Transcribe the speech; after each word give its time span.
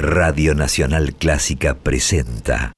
Radio 0.00 0.54
Nacional 0.54 1.12
Clásica 1.14 1.74
presenta. 1.74 2.72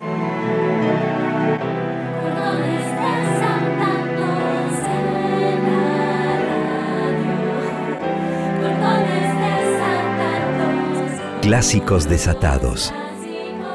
Clásicos 11.43 12.09
desatados. 12.09 12.95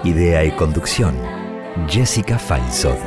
Idea 0.04 0.44
y 0.44 0.50
conducción. 0.50 1.16
Jessica 1.88 2.40
Feinsod. 2.40 2.98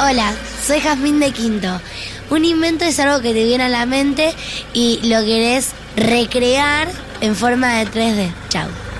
Hola, 0.00 0.32
soy 0.66 0.80
Jazmín 0.80 1.20
de 1.20 1.30
Quinto. 1.30 1.80
Un 2.32 2.46
invento 2.46 2.86
es 2.86 2.98
algo 2.98 3.20
que 3.20 3.34
te 3.34 3.44
viene 3.44 3.64
a 3.64 3.68
la 3.68 3.84
mente 3.84 4.32
y 4.72 5.00
lo 5.02 5.22
querés 5.22 5.72
recrear 5.96 6.88
en 7.20 7.36
forma 7.36 7.74
de 7.74 7.86
3D. 7.86 8.32
Chao. 8.48 8.91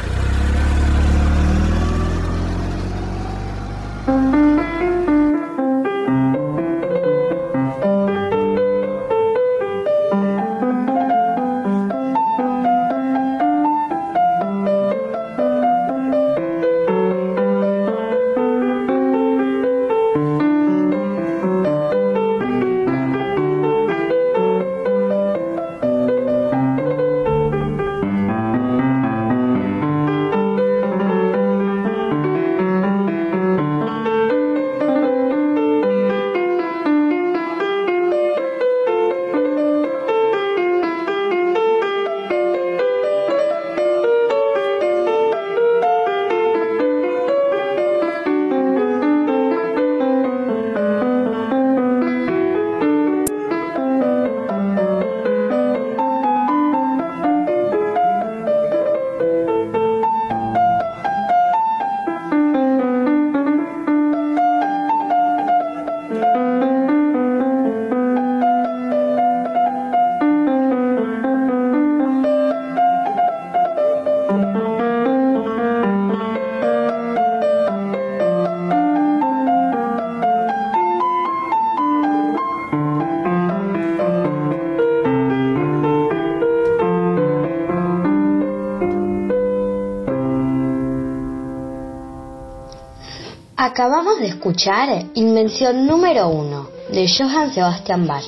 Acabamos 93.73 94.19
de 94.19 94.27
escuchar 94.27 95.07
Invención 95.15 95.87
número 95.87 96.29
1 96.29 96.69
de 96.93 97.09
Johann 97.09 97.55
Sebastian 97.55 98.07
Bach, 98.07 98.23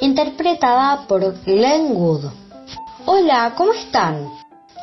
interpretada 0.00 1.06
por 1.06 1.40
Glenn 1.44 1.92
Wood. 1.92 2.24
Hola, 3.06 3.54
¿cómo 3.56 3.72
están? 3.74 4.28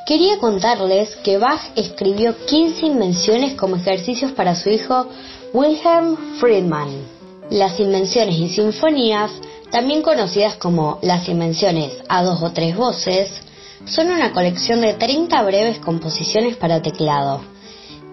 Quería 0.06 0.38
contarles 0.38 1.18
que 1.18 1.38
Bach 1.38 1.60
escribió 1.76 2.34
15 2.46 2.86
invenciones 2.86 3.56
como 3.56 3.76
ejercicios 3.76 4.32
para 4.32 4.56
su 4.56 4.70
hijo 4.70 5.08
Wilhelm 5.52 6.16
Friedman. 6.40 7.06
Las 7.50 7.78
invenciones 7.78 8.36
y 8.36 8.48
sinfonías, 8.48 9.32
también 9.70 10.02
conocidas 10.02 10.56
como 10.56 10.98
las 11.02 11.28
invenciones 11.28 11.92
a 12.08 12.24
dos 12.24 12.42
o 12.42 12.54
tres 12.54 12.74
voces, 12.74 13.42
son 13.86 14.12
una 14.12 14.32
colección 14.32 14.80
de 14.80 14.94
30 14.94 15.44
breves 15.44 15.80
composiciones 15.80 16.56
para 16.56 16.82
teclado 16.82 17.57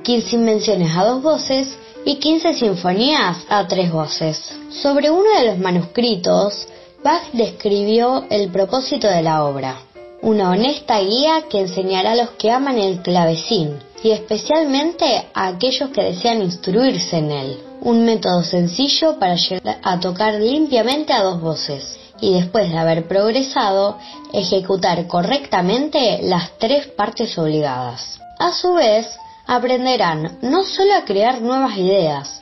15 0.05 0.37
invenciones 0.37 0.95
a 0.95 1.05
dos 1.05 1.23
voces 1.23 1.77
y 2.05 2.17
15 2.17 2.55
sinfonías 2.55 3.39
a 3.49 3.67
tres 3.67 3.91
voces. 3.91 4.39
Sobre 4.71 5.11
uno 5.11 5.31
de 5.39 5.47
los 5.47 5.59
manuscritos, 5.59 6.69
Bach 7.03 7.23
describió 7.33 8.27
el 8.29 8.51
propósito 8.51 9.09
de 9.09 9.23
la 9.23 9.45
obra, 9.45 9.79
una 10.21 10.51
honesta 10.51 11.01
guía 11.01 11.45
que 11.49 11.61
enseñará 11.61 12.13
a 12.13 12.17
los 12.17 12.31
que 12.33 12.51
aman 12.51 12.79
el 12.79 13.01
clavecín 13.01 13.79
y 14.03 14.11
especialmente 14.11 15.27
a 15.33 15.49
aquellos 15.49 15.89
que 15.89 16.03
desean 16.03 16.43
instruirse 16.43 17.17
en 17.17 17.33
él, 17.33 17.59
un 17.81 18.05
método 18.05 18.43
sencillo 18.43 19.19
para 19.19 19.37
llegar 19.37 19.79
a 19.83 19.99
tocar 20.01 20.35
limpiamente 20.35 21.15
a 21.15 21.23
dos 21.23 21.41
voces 21.41 21.99
y 22.21 22.35
después 22.35 22.71
de 22.71 22.79
haber 22.79 23.09
progresado, 23.09 23.99
ejecutar 24.33 25.07
correctamente 25.07 26.21
las 26.23 26.59
tres 26.59 26.87
partes 26.89 27.37
obligadas. 27.39 28.19
A 28.39 28.53
su 28.53 28.75
vez, 28.75 29.07
aprenderán 29.47 30.39
no 30.43 30.65
solo 30.65 30.95
a 30.95 31.05
crear 31.05 31.41
nuevas 31.41 31.77
ideas, 31.77 32.41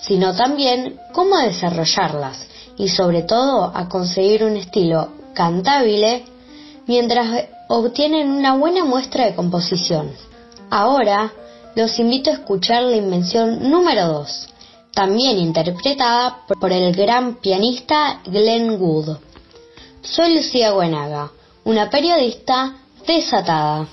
sino 0.00 0.34
también 0.34 0.98
cómo 1.12 1.38
desarrollarlas 1.38 2.46
y 2.76 2.88
sobre 2.88 3.22
todo 3.22 3.72
a 3.74 3.88
conseguir 3.88 4.44
un 4.44 4.56
estilo 4.56 5.08
cantable 5.34 6.24
mientras 6.86 7.46
obtienen 7.68 8.30
una 8.30 8.54
buena 8.56 8.84
muestra 8.84 9.26
de 9.26 9.34
composición. 9.34 10.12
Ahora 10.70 11.32
los 11.74 11.98
invito 11.98 12.30
a 12.30 12.34
escuchar 12.34 12.82
la 12.82 12.96
invención 12.96 13.70
número 13.70 14.06
2, 14.08 14.48
también 14.92 15.38
interpretada 15.38 16.40
por 16.60 16.72
el 16.72 16.94
gran 16.94 17.36
pianista 17.36 18.20
Glenn 18.26 18.80
Wood. 18.80 19.16
Soy 20.02 20.36
Lucía 20.36 20.72
Buenaga, 20.72 21.30
una 21.64 21.90
periodista 21.90 22.76
desatada. 23.06 23.88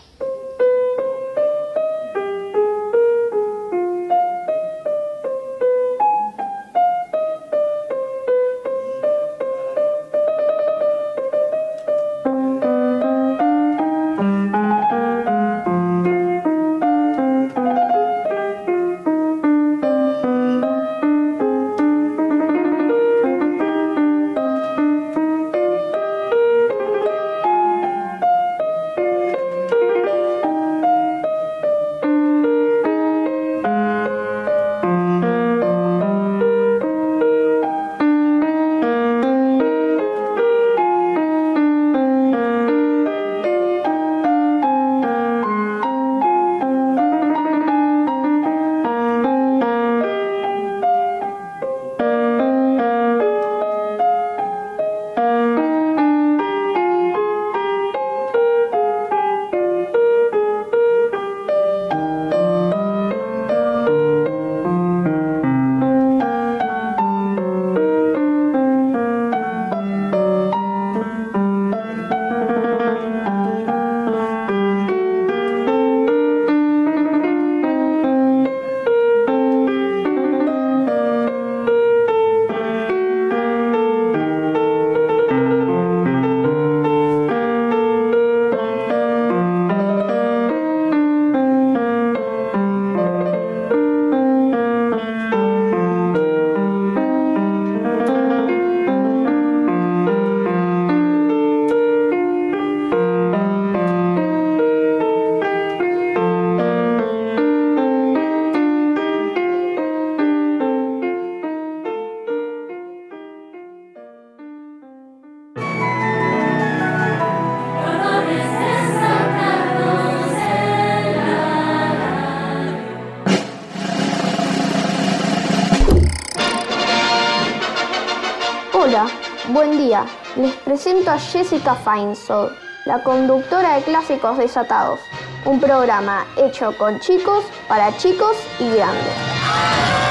Les 130.38 130.56
presento 130.64 131.12
a 131.12 131.20
Jessica 131.20 131.76
Feinsold, 131.76 132.54
la 132.86 133.04
conductora 133.04 133.76
de 133.76 133.84
Clásicos 133.84 134.38
Desatados, 134.38 135.02
un 135.44 135.60
programa 135.60 136.26
hecho 136.38 136.78
con 136.78 137.02
chicos, 137.02 137.44
para 137.68 137.96
chicos 137.98 138.38
y 138.58 138.70
grandes. 138.70 140.11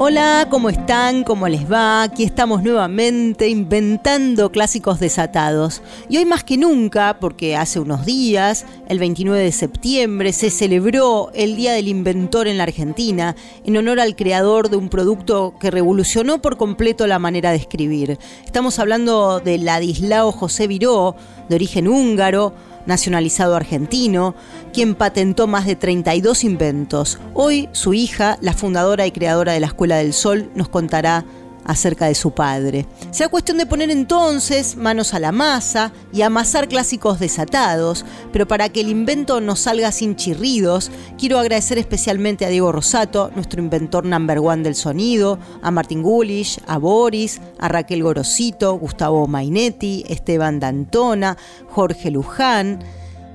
Hola, 0.00 0.46
¿cómo 0.48 0.68
están? 0.68 1.24
¿Cómo 1.24 1.48
les 1.48 1.70
va? 1.70 2.04
Aquí 2.04 2.22
estamos 2.22 2.62
nuevamente 2.62 3.48
inventando 3.48 4.52
clásicos 4.52 5.00
desatados. 5.00 5.82
Y 6.08 6.18
hoy 6.18 6.24
más 6.24 6.44
que 6.44 6.56
nunca, 6.56 7.18
porque 7.18 7.56
hace 7.56 7.80
unos 7.80 8.06
días, 8.06 8.64
el 8.86 9.00
29 9.00 9.42
de 9.42 9.50
septiembre, 9.50 10.32
se 10.32 10.50
celebró 10.50 11.32
el 11.34 11.56
Día 11.56 11.72
del 11.72 11.88
Inventor 11.88 12.46
en 12.46 12.58
la 12.58 12.62
Argentina, 12.62 13.34
en 13.64 13.76
honor 13.76 13.98
al 13.98 14.14
creador 14.14 14.70
de 14.70 14.76
un 14.76 14.88
producto 14.88 15.54
que 15.58 15.72
revolucionó 15.72 16.40
por 16.40 16.56
completo 16.56 17.08
la 17.08 17.18
manera 17.18 17.50
de 17.50 17.56
escribir. 17.56 18.20
Estamos 18.44 18.78
hablando 18.78 19.40
de 19.40 19.58
Ladislao 19.58 20.30
José 20.30 20.68
Viró, 20.68 21.16
de 21.48 21.56
origen 21.56 21.88
húngaro, 21.88 22.54
nacionalizado 22.88 23.54
argentino, 23.54 24.34
quien 24.72 24.96
patentó 24.96 25.46
más 25.46 25.66
de 25.66 25.76
32 25.76 26.42
inventos. 26.42 27.20
Hoy 27.34 27.68
su 27.72 27.94
hija, 27.94 28.38
la 28.40 28.54
fundadora 28.54 29.06
y 29.06 29.12
creadora 29.12 29.52
de 29.52 29.60
la 29.60 29.68
Escuela 29.68 29.96
del 29.98 30.12
Sol, 30.12 30.50
nos 30.56 30.68
contará 30.68 31.24
acerca 31.68 32.06
de 32.06 32.14
su 32.14 32.32
padre. 32.32 32.86
Será 33.12 33.28
cuestión 33.28 33.58
de 33.58 33.66
poner 33.66 33.90
entonces 33.90 34.74
manos 34.74 35.12
a 35.12 35.20
la 35.20 35.32
masa 35.32 35.92
y 36.12 36.22
amasar 36.22 36.66
clásicos 36.66 37.20
desatados, 37.20 38.06
pero 38.32 38.48
para 38.48 38.70
que 38.70 38.80
el 38.80 38.88
invento 38.88 39.40
no 39.42 39.54
salga 39.54 39.92
sin 39.92 40.16
chirridos, 40.16 40.90
quiero 41.18 41.38
agradecer 41.38 41.76
especialmente 41.78 42.46
a 42.46 42.48
Diego 42.48 42.72
Rosato, 42.72 43.30
nuestro 43.34 43.62
inventor 43.62 44.06
number 44.06 44.38
one 44.38 44.62
del 44.62 44.74
sonido, 44.74 45.38
a 45.62 45.70
Martín 45.70 46.02
Gulish, 46.02 46.58
a 46.66 46.78
Boris, 46.78 47.40
a 47.58 47.68
Raquel 47.68 48.02
Gorosito, 48.02 48.74
Gustavo 48.78 49.26
Mainetti, 49.26 50.04
Esteban 50.08 50.60
Dantona, 50.60 51.36
Jorge 51.68 52.10
Luján, 52.10 52.82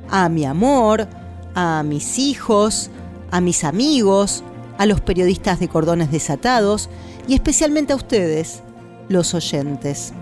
a 0.09 0.27
mi 0.27 0.43
amor, 0.43 1.07
a 1.53 1.83
mis 1.83 2.17
hijos, 2.17 2.89
a 3.29 3.41
mis 3.41 3.63
amigos, 3.63 4.43
a 4.79 4.87
los 4.87 5.01
periodistas 5.01 5.59
de 5.59 5.67
Cordones 5.67 6.11
Desatados, 6.11 6.89
y 7.27 7.33
especialmente 7.33 7.93
a 7.93 7.95
ustedes, 7.95 8.61
los 9.09 9.33
oyentes. 9.33 10.13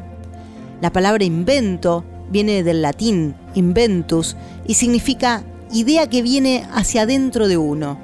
La 0.82 0.92
palabra 0.92 1.24
invento 1.24 2.04
viene 2.30 2.64
del 2.64 2.82
latín 2.82 3.36
inventus 3.56 4.36
y 4.66 4.76
significa 4.76 5.44
idea 5.72 6.08
que 6.08 6.22
viene 6.22 6.68
hacia 6.74 7.04
adentro 7.04 7.48
de 7.48 7.58
uno, 7.58 7.98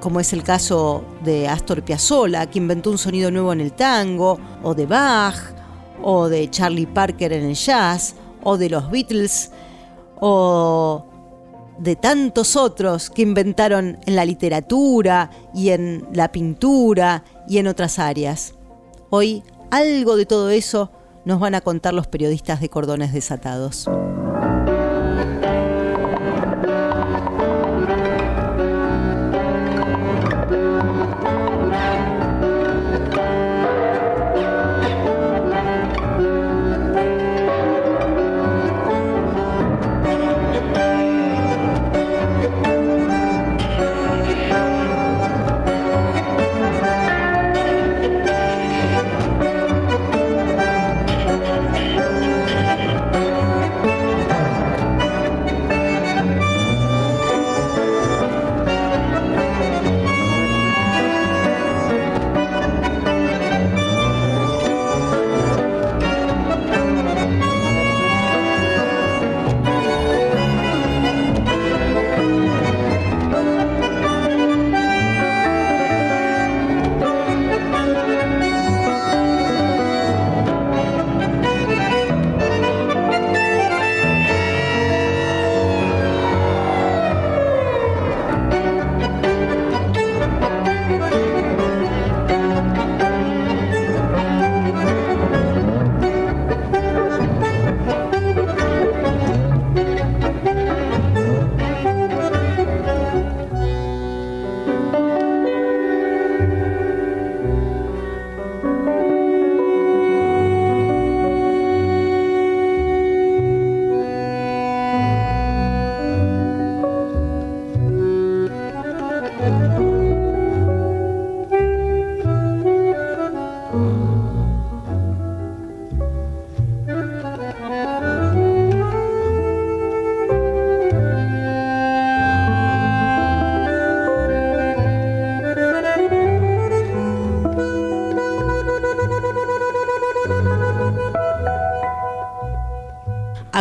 como 0.00 0.20
es 0.20 0.32
el 0.32 0.42
caso 0.42 1.04
de 1.24 1.48
Astor 1.48 1.82
Piazzolla, 1.82 2.46
que 2.46 2.58
inventó 2.58 2.90
un 2.90 2.98
sonido 2.98 3.30
nuevo 3.30 3.52
en 3.52 3.60
el 3.60 3.72
tango, 3.72 4.38
o 4.62 4.74
de 4.74 4.86
Bach, 4.86 5.36
o 6.02 6.28
de 6.28 6.50
Charlie 6.50 6.86
Parker 6.86 7.32
en 7.32 7.44
el 7.44 7.54
jazz, 7.54 8.14
o 8.42 8.56
de 8.56 8.70
los 8.70 8.90
Beatles, 8.90 9.50
o 10.20 11.05
de 11.78 11.96
tantos 11.96 12.56
otros 12.56 13.10
que 13.10 13.22
inventaron 13.22 13.98
en 14.06 14.16
la 14.16 14.24
literatura 14.24 15.30
y 15.54 15.70
en 15.70 16.06
la 16.12 16.32
pintura 16.32 17.24
y 17.48 17.58
en 17.58 17.66
otras 17.66 17.98
áreas. 17.98 18.54
Hoy 19.10 19.42
algo 19.70 20.16
de 20.16 20.26
todo 20.26 20.50
eso 20.50 20.90
nos 21.24 21.40
van 21.40 21.54
a 21.54 21.60
contar 21.60 21.92
los 21.94 22.06
periodistas 22.06 22.60
de 22.60 22.68
Cordones 22.68 23.12
Desatados. 23.12 23.88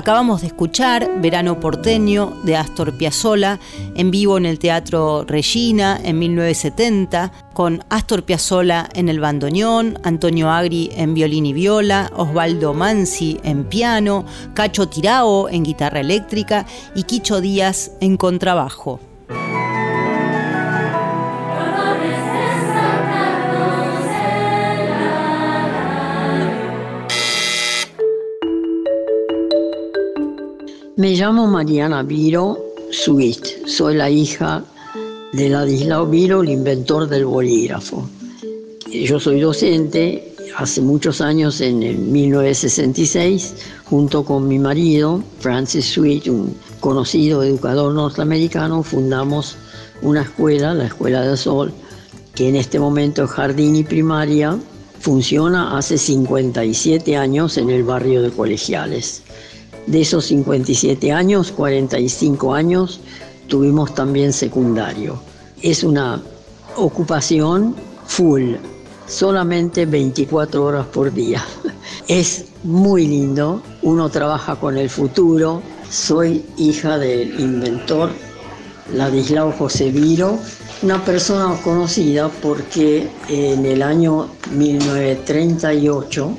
Acabamos 0.05 0.41
de 0.41 0.47
escuchar 0.47 1.19
Verano 1.19 1.59
porteño 1.59 2.31
de 2.43 2.55
Astor 2.55 2.95
Piazzolla 2.95 3.59
en 3.95 4.11
vivo 4.11 4.37
en 4.37 4.45
el 4.45 4.59
Teatro 4.59 5.25
Regina 5.25 5.99
en 6.03 6.19
1970 6.19 7.31
con 7.55 7.83
Astor 7.89 8.21
Piazzolla 8.21 8.87
en 8.93 9.09
el 9.09 9.19
bandoneón, 9.19 9.97
Antonio 10.03 10.51
Agri 10.51 10.91
en 10.95 11.15
violín 11.15 11.47
y 11.47 11.53
viola, 11.53 12.11
Osvaldo 12.15 12.75
Mansi 12.75 13.39
en 13.43 13.63
piano, 13.63 14.25
Cacho 14.53 14.87
Tirao 14.87 15.49
en 15.49 15.63
guitarra 15.63 16.01
eléctrica 16.01 16.67
y 16.93 17.01
Quicho 17.01 17.41
Díaz 17.41 17.93
en 17.99 18.15
contrabajo. 18.15 18.99
Me 31.05 31.13
llamo 31.13 31.45
Mariana 31.45 32.01
Viro 32.01 32.57
Suit. 32.89 33.67
Soy 33.67 33.93
la 33.93 34.09
hija 34.09 34.63
de 35.33 35.49
Ladislao 35.49 36.07
Viro, 36.07 36.41
el 36.41 36.49
inventor 36.49 37.07
del 37.07 37.27
bolígrafo. 37.27 38.09
Yo 38.91 39.19
soy 39.19 39.39
docente 39.39 40.33
hace 40.57 40.81
muchos 40.81 41.21
años, 41.21 41.61
en 41.61 41.83
el 41.83 41.99
1966, 41.99 43.53
junto 43.83 44.25
con 44.25 44.47
mi 44.47 44.57
marido, 44.57 45.23
Francis 45.41 45.85
Sweet, 45.93 46.27
un 46.27 46.57
conocido 46.79 47.43
educador 47.43 47.93
norteamericano, 47.93 48.81
fundamos 48.81 49.57
una 50.01 50.23
escuela, 50.23 50.73
la 50.73 50.87
Escuela 50.87 51.21
del 51.21 51.37
Sol, 51.37 51.71
que 52.33 52.49
en 52.49 52.55
este 52.55 52.79
momento 52.79 53.25
es 53.25 53.29
jardín 53.29 53.75
y 53.75 53.83
primaria, 53.83 54.57
funciona 54.99 55.77
hace 55.77 55.99
57 55.99 57.15
años 57.15 57.59
en 57.59 57.69
el 57.69 57.83
barrio 57.83 58.23
de 58.23 58.31
Colegiales. 58.31 59.21
De 59.87 60.01
esos 60.01 60.25
57 60.25 61.11
años, 61.11 61.51
45 61.51 62.53
años 62.53 62.99
tuvimos 63.47 63.93
también 63.93 64.33
secundario. 64.33 65.19
Es 65.61 65.83
una 65.83 66.21
ocupación 66.75 67.75
full. 68.05 68.55
solamente 69.07 69.85
24 69.85 70.63
horas 70.63 70.87
por 70.87 71.13
día. 71.13 71.43
Es 72.07 72.45
muy 72.63 73.07
lindo, 73.07 73.61
uno 73.83 74.09
trabaja 74.09 74.55
con 74.55 74.77
el 74.77 74.89
futuro. 74.89 75.61
Soy 75.89 76.43
hija 76.57 76.97
del 76.97 77.39
inventor 77.39 78.09
Ladislao 78.93 79.51
José 79.51 79.89
Viro, 79.89 80.37
una 80.83 81.03
persona 81.03 81.59
conocida 81.63 82.29
porque 82.29 83.09
en 83.27 83.65
el 83.65 83.81
año 83.81 84.29
1938, 84.51 86.37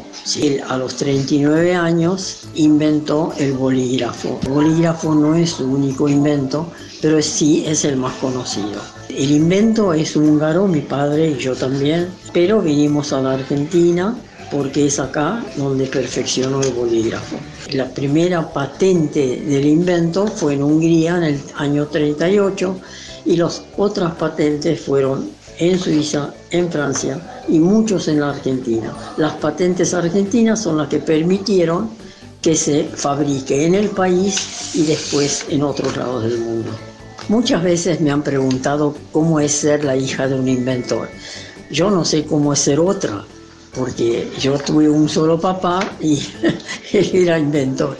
a 0.69 0.77
los 0.77 0.97
39 0.97 1.75
años, 1.75 2.49
inventó 2.55 3.33
el 3.39 3.53
bolígrafo. 3.55 4.39
El 4.45 4.51
bolígrafo 4.51 5.15
no 5.15 5.35
es 5.35 5.51
su 5.51 5.65
único 5.65 6.09
invento, 6.09 6.71
pero 7.03 7.21
sí 7.21 7.65
es 7.67 7.85
el 7.85 7.97
más 7.97 8.15
conocido. 8.15 8.81
El 9.09 9.31
invento 9.31 9.93
es 9.93 10.15
húngaro, 10.15 10.69
mi 10.69 10.81
padre 10.81 11.31
y 11.31 11.39
yo 11.39 11.55
también, 11.57 12.09
pero 12.33 12.61
vinimos 12.61 13.13
a 13.13 13.21
la 13.21 13.33
Argentina 13.33 14.17
porque 14.51 14.87
es 14.87 14.99
acá 14.99 15.45
donde 15.57 15.87
perfeccionó 15.87 16.61
el 16.63 16.73
bolígrafo. 16.73 17.37
La 17.73 17.89
primera 17.89 18.53
patente 18.53 19.41
del 19.41 19.67
invento 19.67 20.27
fue 20.27 20.55
en 20.55 20.63
Hungría 20.63 21.17
en 21.17 21.25
el 21.25 21.41
año 21.57 21.87
38 21.87 22.77
y 23.25 23.37
las 23.37 23.63
otras 23.77 24.15
patentes 24.15 24.81
fueron 24.81 25.31
en 25.59 25.79
Suiza, 25.79 26.33
en 26.51 26.71
Francia 26.71 27.45
y 27.49 27.59
muchos 27.59 28.09
en 28.09 28.21
la 28.21 28.31
Argentina. 28.31 28.93
Las 29.17 29.35
patentes 29.35 29.95
argentinas 29.95 30.63
son 30.63 30.79
las 30.79 30.89
que 30.89 30.99
permitieron 30.99 31.91
que 32.43 32.55
se 32.55 32.85
fabrique 32.85 33.67
en 33.67 33.75
el 33.75 33.89
país 33.89 34.75
y 34.75 34.83
después 34.85 35.47
en 35.49 35.63
otros 35.63 35.97
lados 35.97 36.25
del 36.25 36.39
mundo. 36.39 36.71
Muchas 37.29 37.63
veces 37.63 38.01
me 38.01 38.13
han 38.13 38.23
preguntado 38.23 38.95
cómo 39.11 39.41
es 39.41 39.51
ser 39.51 39.85
la 39.85 39.97
hija 39.97 40.29
de 40.29 40.37
un 40.37 40.47
inventor. 40.47 41.09
Yo 41.71 41.91
no 41.91 42.05
sé 42.05 42.25
cómo 42.25 42.53
es 42.53 42.61
ser 42.61 42.79
otra, 42.79 43.25
porque 43.77 44.33
yo 44.41 44.59
tuve 44.59 44.89
un 44.89 45.09
solo 45.09 45.39
papá 45.39 45.81
y 46.01 46.21
él 46.93 47.11
era 47.13 47.39
inventor. 47.39 47.97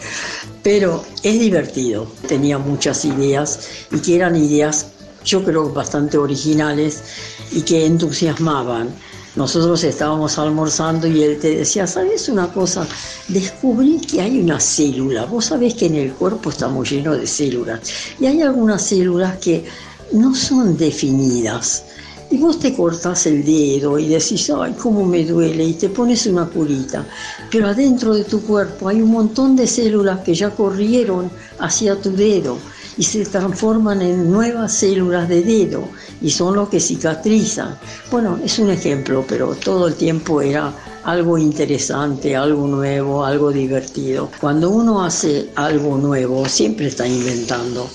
Pero 0.63 1.03
es 1.23 1.39
divertido, 1.39 2.07
tenía 2.27 2.57
muchas 2.57 3.05
ideas 3.05 3.59
y 3.91 3.99
que 3.99 4.15
eran 4.15 4.35
ideas 4.35 4.87
yo 5.23 5.43
creo 5.43 5.69
bastante 5.71 6.17
originales 6.17 7.03
y 7.51 7.61
que 7.61 7.85
entusiasmaban. 7.85 8.89
Nosotros 9.35 9.83
estábamos 9.83 10.39
almorzando 10.39 11.05
y 11.05 11.21
él 11.21 11.37
te 11.39 11.57
decía, 11.57 11.85
¿sabes 11.85 12.27
una 12.27 12.51
cosa? 12.51 12.87
Descubrí 13.27 13.99
que 13.99 14.21
hay 14.21 14.39
una 14.39 14.59
célula. 14.59 15.25
Vos 15.25 15.45
sabés 15.45 15.75
que 15.75 15.85
en 15.87 15.95
el 15.95 16.13
cuerpo 16.13 16.49
estamos 16.49 16.89
llenos 16.89 17.19
de 17.19 17.27
células 17.27 17.81
y 18.19 18.25
hay 18.25 18.41
algunas 18.41 18.81
células 18.81 19.37
que 19.37 19.65
no 20.13 20.33
son 20.33 20.75
definidas 20.77 21.83
y 22.29 22.37
vos 22.37 22.59
te 22.59 22.73
cortás 22.73 23.25
el 23.27 23.43
dedo 23.43 23.97
y 23.97 24.07
decís, 24.07 24.49
ay, 24.49 24.73
cómo 24.77 25.05
me 25.05 25.23
duele, 25.23 25.63
y 25.63 25.73
te 25.73 25.89
pones 25.89 26.25
una 26.27 26.45
curita. 26.45 27.05
Pero 27.51 27.67
adentro 27.67 28.13
de 28.13 28.25
tu 28.25 28.41
cuerpo 28.41 28.89
hay 28.89 29.01
un 29.01 29.11
montón 29.11 29.55
de 29.55 29.67
células 29.67 30.19
que 30.19 30.33
ya 30.33 30.49
corrieron 30.49 31.29
hacia 31.59 31.99
tu 31.99 32.11
dedo 32.11 32.57
y 32.97 33.03
se 33.03 33.25
transforman 33.25 34.01
en 34.01 34.31
nuevas 34.31 34.73
células 34.73 35.29
de 35.29 35.43
dedo 35.43 35.87
y 36.21 36.29
son 36.29 36.55
los 36.55 36.69
que 36.69 36.79
cicatrizan. 36.79 37.77
Bueno, 38.11 38.39
es 38.43 38.57
un 38.59 38.71
ejemplo, 38.71 39.23
pero 39.27 39.53
todo 39.55 39.87
el 39.87 39.95
tiempo 39.95 40.41
era 40.41 40.73
algo 41.03 41.37
interesante, 41.37 42.35
algo 42.35 42.67
nuevo, 42.67 43.23
algo 43.23 43.51
divertido. 43.51 44.29
Cuando 44.41 44.69
uno 44.71 45.05
hace 45.05 45.49
algo 45.55 45.97
nuevo, 45.97 46.45
siempre 46.49 46.87
está 46.87 47.07
inventando. 47.07 47.87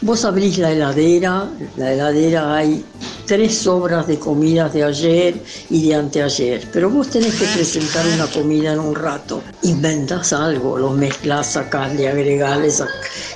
Vos 0.00 0.24
abrís 0.24 0.58
la 0.58 0.72
heladera, 0.72 1.48
la 1.76 1.92
heladera 1.92 2.56
hay 2.56 2.84
tres 3.26 3.58
sobras 3.58 4.06
de 4.06 4.18
comidas 4.18 4.72
de 4.72 4.84
ayer 4.84 5.34
y 5.68 5.88
de 5.88 5.94
anteayer, 5.94 6.68
pero 6.72 6.88
vos 6.88 7.10
tenés 7.10 7.34
que 7.34 7.46
presentar 7.46 8.06
una 8.14 8.26
comida 8.26 8.72
en 8.72 8.80
un 8.80 8.94
rato. 8.94 9.42
Inventas 9.62 10.32
algo, 10.32 10.78
lo 10.78 10.90
mezclas, 10.90 11.52
sacás, 11.52 11.94
le 11.94 12.08
agregales, 12.08 12.82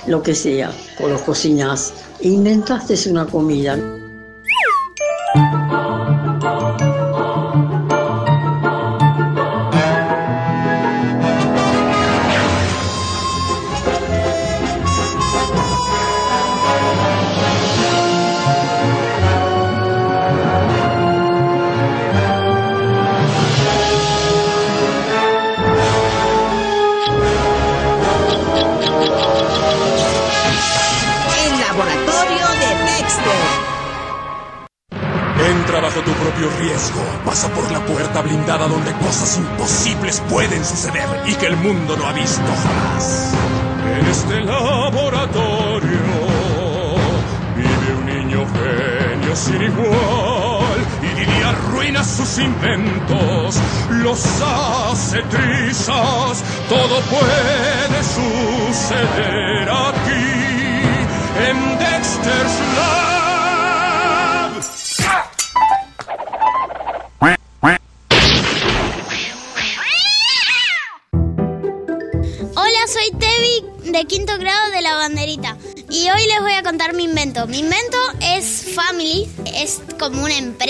lo 0.07 0.23
que 0.23 0.33
sea, 0.33 0.71
o 0.99 1.07
lo 1.07 1.19
cocinás. 1.23 1.93
Inventaste 2.21 2.95
una 3.09 3.25
comida. 3.25 3.77
Pasa 37.25 37.47
por 37.49 37.71
la 37.71 37.79
puerta 37.85 38.21
blindada 38.21 38.67
donde 38.67 38.91
cosas 38.93 39.37
imposibles 39.37 40.21
pueden 40.29 40.65
suceder 40.65 41.07
y 41.25 41.33
que 41.35 41.47
el 41.47 41.55
mundo 41.55 41.95
no 41.95 42.07
ha 42.07 42.13
visto 42.13 42.41
jamás. 42.41 43.33
En 43.97 44.05
este 44.07 44.41
laboratorio 44.41 45.99
vive 47.55 47.93
un 47.97 48.05
niño 48.05 48.45
genio 48.47 49.35
sin 49.35 49.61
igual 49.61 50.79
y 51.01 51.19
diría 51.19 51.49
arruina 51.49 52.03
sus 52.03 52.37
inventos, 52.39 53.59
los 53.89 54.25
hace 54.41 55.21
trizas. 55.23 56.43
Todo 56.67 56.99
puede 57.09 58.03
suceder 58.03 59.69
aquí 59.69 60.31
en 61.47 61.79
Dexter's 61.79 62.59
Lab. 62.75 63.10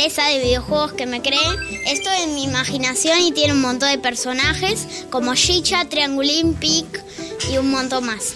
Empresa 0.02 0.30
de 0.30 0.40
videojuegos 0.40 0.94
que 0.94 1.06
me 1.06 1.22
creé. 1.22 1.38
Esto 1.86 2.10
es 2.10 2.28
mi 2.34 2.46
imaginación 2.46 3.20
y 3.20 3.32
tiene 3.34 3.54
un 3.54 3.62
montón 3.62 3.92
de 3.92 4.00
personajes 4.00 5.06
como 5.12 5.36
Chicha, 5.36 5.86
Triangulín, 5.86 6.56
Pic 6.56 7.04
y 7.52 7.60
un 7.60 7.70
montón 7.70 8.08
más. 8.08 8.36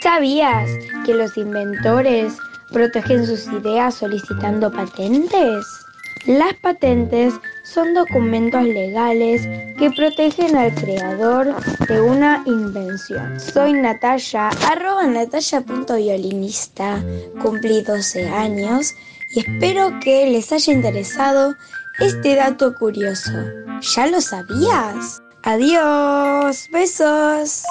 ¿Sabías 0.00 0.70
que 1.04 1.14
los 1.14 1.36
inventores 1.36 2.34
protegen 2.72 3.26
sus 3.26 3.48
ideas 3.48 3.96
solicitando 3.96 4.70
patentes? 4.70 5.66
Las 6.26 6.54
patentes 6.62 7.34
son 7.64 7.94
documentos 7.94 8.62
legales 8.62 9.42
que 9.80 9.90
protegen 9.90 10.54
al 10.56 10.74
creador 10.74 11.54
de 11.88 12.00
una 12.02 12.42
invención. 12.44 13.40
Soy 13.40 13.72
Natalia, 13.72 14.50
arroba 14.70 15.06
natalia.violinista, 15.06 17.02
cumplí 17.40 17.80
12 17.80 18.28
años 18.28 18.94
y 19.30 19.40
espero 19.40 19.98
que 20.04 20.26
les 20.26 20.52
haya 20.52 20.74
interesado 20.74 21.54
este 21.98 22.36
dato 22.36 22.74
curioso. 22.74 23.32
¿Ya 23.96 24.06
lo 24.08 24.20
sabías? 24.20 25.22
Adiós, 25.44 26.68
besos. 26.70 27.62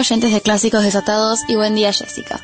Oyentes 0.00 0.32
de 0.32 0.40
Clásicos 0.40 0.82
Desatados 0.82 1.40
y 1.46 1.56
buen 1.56 1.74
día 1.74 1.92
Jessica. 1.92 2.40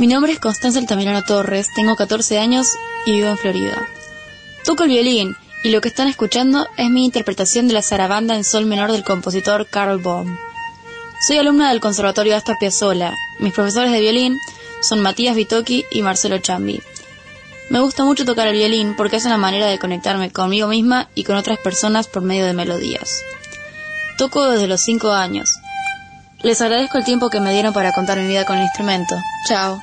Mi 0.00 0.08
nombre 0.08 0.32
es 0.32 0.40
Constanza 0.40 0.80
Altamirano 0.80 1.22
Torres, 1.22 1.68
tengo 1.76 1.94
14 1.94 2.40
años 2.40 2.66
y 3.06 3.12
vivo 3.12 3.28
en 3.28 3.38
Florida. 3.38 3.88
Toco 4.64 4.82
el 4.82 4.88
violín 4.88 5.36
y 5.62 5.70
lo 5.70 5.80
que 5.80 5.86
están 5.86 6.08
escuchando 6.08 6.66
es 6.76 6.90
mi 6.90 7.04
interpretación 7.04 7.68
de 7.68 7.74
la 7.74 7.82
zarabanda 7.82 8.34
en 8.34 8.42
sol 8.42 8.66
menor 8.66 8.90
del 8.90 9.04
compositor 9.04 9.68
Karl 9.68 9.98
Baum. 9.98 10.36
Soy 11.24 11.38
alumna 11.38 11.68
del 11.68 11.80
Conservatorio 11.80 12.34
Astor 12.34 12.56
Piazzolla. 12.58 13.14
Mis 13.38 13.52
profesores 13.52 13.92
de 13.92 14.00
violín 14.00 14.36
son 14.82 14.98
Matías 14.98 15.36
Vitocchi 15.36 15.84
y 15.92 16.02
Marcelo 16.02 16.38
Chambi. 16.38 16.82
Me 17.70 17.78
gusta 17.78 18.04
mucho 18.04 18.24
tocar 18.24 18.48
el 18.48 18.56
violín 18.56 18.96
porque 18.96 19.16
es 19.16 19.24
una 19.26 19.38
manera 19.38 19.66
de 19.66 19.78
conectarme 19.78 20.32
conmigo 20.32 20.66
misma 20.66 21.08
y 21.14 21.22
con 21.22 21.36
otras 21.36 21.58
personas 21.60 22.08
por 22.08 22.22
medio 22.22 22.46
de 22.46 22.52
melodías. 22.52 23.22
Toco 24.18 24.48
desde 24.48 24.66
los 24.66 24.80
5 24.80 25.12
años. 25.12 25.55
Les 26.46 26.60
agradezco 26.60 26.96
el 26.96 27.02
tiempo 27.02 27.28
que 27.28 27.40
me 27.40 27.50
dieron 27.50 27.72
para 27.72 27.90
contar 27.90 28.18
mi 28.18 28.28
vida 28.28 28.44
con 28.44 28.56
el 28.56 28.62
instrumento. 28.62 29.16
Chao. 29.48 29.82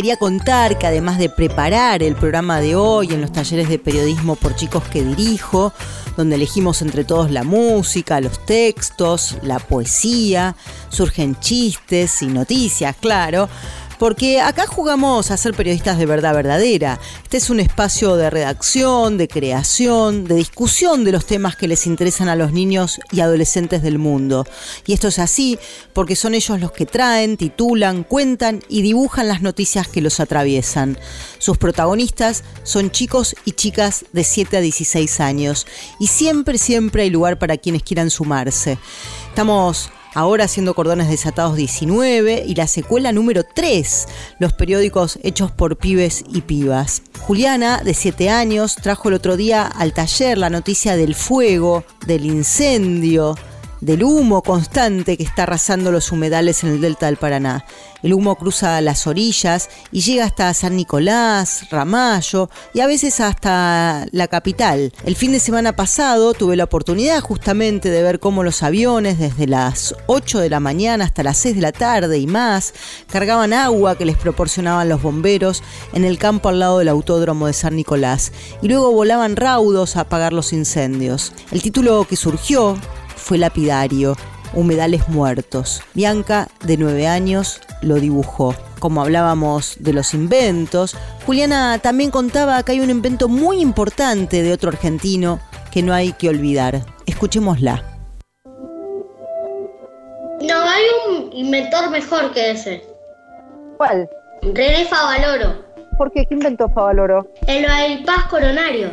Quería 0.00 0.16
contar 0.16 0.78
que 0.78 0.86
además 0.86 1.18
de 1.18 1.28
preparar 1.28 2.02
el 2.02 2.14
programa 2.14 2.58
de 2.60 2.74
hoy 2.74 3.12
en 3.12 3.20
los 3.20 3.32
talleres 3.32 3.68
de 3.68 3.78
periodismo 3.78 4.34
por 4.34 4.56
chicos 4.56 4.82
que 4.84 5.04
dirijo, 5.04 5.74
donde 6.16 6.36
elegimos 6.36 6.80
entre 6.80 7.04
todos 7.04 7.30
la 7.30 7.44
música, 7.44 8.18
los 8.22 8.46
textos, 8.46 9.36
la 9.42 9.58
poesía, 9.58 10.56
surgen 10.88 11.38
chistes 11.38 12.22
y 12.22 12.28
noticias, 12.28 12.96
claro, 12.98 13.50
porque 14.00 14.40
acá 14.40 14.66
jugamos 14.66 15.30
a 15.30 15.36
ser 15.36 15.52
periodistas 15.52 15.98
de 15.98 16.06
verdad 16.06 16.34
verdadera. 16.34 16.98
Este 17.22 17.36
es 17.36 17.50
un 17.50 17.60
espacio 17.60 18.16
de 18.16 18.30
redacción, 18.30 19.18
de 19.18 19.28
creación, 19.28 20.24
de 20.24 20.36
discusión 20.36 21.04
de 21.04 21.12
los 21.12 21.26
temas 21.26 21.54
que 21.54 21.68
les 21.68 21.86
interesan 21.86 22.30
a 22.30 22.34
los 22.34 22.50
niños 22.50 22.98
y 23.12 23.20
adolescentes 23.20 23.82
del 23.82 23.98
mundo. 23.98 24.46
Y 24.86 24.94
esto 24.94 25.08
es 25.08 25.18
así 25.18 25.58
porque 25.92 26.16
son 26.16 26.34
ellos 26.34 26.58
los 26.58 26.72
que 26.72 26.86
traen, 26.86 27.36
titulan, 27.36 28.02
cuentan 28.02 28.62
y 28.70 28.80
dibujan 28.80 29.28
las 29.28 29.42
noticias 29.42 29.86
que 29.86 30.00
los 30.00 30.18
atraviesan. 30.18 30.96
Sus 31.38 31.58
protagonistas 31.58 32.42
son 32.62 32.90
chicos 32.90 33.36
y 33.44 33.52
chicas 33.52 34.06
de 34.14 34.24
7 34.24 34.56
a 34.56 34.60
16 34.62 35.20
años 35.20 35.66
y 35.98 36.06
siempre, 36.06 36.56
siempre 36.56 37.02
hay 37.02 37.10
lugar 37.10 37.38
para 37.38 37.58
quienes 37.58 37.82
quieran 37.82 38.08
sumarse. 38.08 38.78
Estamos 39.28 39.90
ahora 40.14 40.44
haciendo 40.44 40.74
cordones 40.74 41.08
desatados 41.08 41.56
19 41.56 42.44
y 42.46 42.54
la 42.54 42.66
secuela 42.66 43.12
número 43.12 43.42
3, 43.44 44.08
los 44.38 44.52
periódicos 44.52 45.18
hechos 45.22 45.50
por 45.50 45.76
pibes 45.76 46.24
y 46.32 46.42
pibas. 46.42 47.02
Juliana, 47.20 47.82
de 47.84 47.94
7 47.94 48.30
años, 48.30 48.76
trajo 48.76 49.08
el 49.08 49.14
otro 49.14 49.36
día 49.36 49.66
al 49.66 49.92
taller 49.92 50.38
la 50.38 50.50
noticia 50.50 50.96
del 50.96 51.14
fuego, 51.14 51.84
del 52.06 52.26
incendio, 52.26 53.36
del 53.80 54.04
humo 54.04 54.42
constante 54.42 55.16
que 55.16 55.22
está 55.22 55.44
arrasando 55.44 55.90
los 55.92 56.12
humedales 56.12 56.62
en 56.64 56.70
el 56.70 56.80
delta 56.80 57.06
del 57.06 57.16
Paraná. 57.16 57.64
El 58.02 58.14
humo 58.14 58.36
cruza 58.36 58.80
las 58.80 59.06
orillas 59.06 59.68
y 59.92 60.00
llega 60.00 60.24
hasta 60.24 60.52
San 60.54 60.76
Nicolás, 60.76 61.68
Ramallo 61.70 62.48
y 62.72 62.80
a 62.80 62.86
veces 62.86 63.20
hasta 63.20 64.06
la 64.12 64.28
capital. 64.28 64.92
El 65.04 65.16
fin 65.16 65.32
de 65.32 65.40
semana 65.40 65.76
pasado 65.76 66.32
tuve 66.32 66.56
la 66.56 66.64
oportunidad 66.64 67.20
justamente 67.20 67.90
de 67.90 68.02
ver 68.02 68.20
cómo 68.20 68.42
los 68.42 68.62
aviones 68.62 69.18
desde 69.18 69.46
las 69.46 69.94
8 70.06 70.40
de 70.40 70.50
la 70.50 70.60
mañana 70.60 71.04
hasta 71.04 71.22
las 71.22 71.38
6 71.38 71.56
de 71.56 71.60
la 71.62 71.72
tarde 71.72 72.18
y 72.18 72.26
más 72.26 72.72
cargaban 73.10 73.52
agua 73.52 73.96
que 73.96 74.06
les 74.06 74.16
proporcionaban 74.16 74.88
los 74.88 75.02
bomberos 75.02 75.62
en 75.92 76.04
el 76.04 76.18
campo 76.18 76.48
al 76.48 76.60
lado 76.60 76.78
del 76.78 76.88
autódromo 76.88 77.46
de 77.46 77.52
San 77.52 77.76
Nicolás 77.76 78.32
y 78.62 78.68
luego 78.68 78.92
volaban 78.92 79.36
raudos 79.36 79.96
a 79.96 80.00
apagar 80.00 80.32
los 80.32 80.52
incendios. 80.52 81.32
El 81.50 81.62
título 81.62 82.06
que 82.08 82.16
surgió 82.16 82.76
fue 83.20 83.38
lapidario, 83.38 84.16
Humedales 84.52 85.08
Muertos. 85.08 85.82
Bianca, 85.94 86.48
de 86.64 86.76
nueve 86.76 87.06
años, 87.06 87.60
lo 87.82 87.96
dibujó. 87.96 88.54
Como 88.80 89.02
hablábamos 89.02 89.76
de 89.78 89.92
los 89.92 90.14
inventos, 90.14 90.96
Juliana 91.26 91.78
también 91.78 92.10
contaba 92.10 92.62
que 92.62 92.72
hay 92.72 92.80
un 92.80 92.90
invento 92.90 93.28
muy 93.28 93.60
importante 93.60 94.42
de 94.42 94.52
otro 94.52 94.70
argentino 94.70 95.38
que 95.70 95.82
no 95.82 95.92
hay 95.92 96.12
que 96.12 96.28
olvidar. 96.28 96.80
Escuchémosla. 97.06 97.84
No 100.40 100.54
hay 100.54 100.82
un 101.06 101.32
inventor 101.32 101.90
mejor 101.90 102.32
que 102.32 102.52
ese. 102.52 102.82
¿Cuál? 103.76 104.08
René 104.42 104.86
Favaloro. 104.86 105.62
¿Por 105.98 106.10
qué? 106.12 106.24
¿Qué 106.24 106.34
inventó 106.34 106.68
Favaloro? 106.70 107.30
El 107.46 107.66
bypass 107.66 108.24
coronario. 108.30 108.90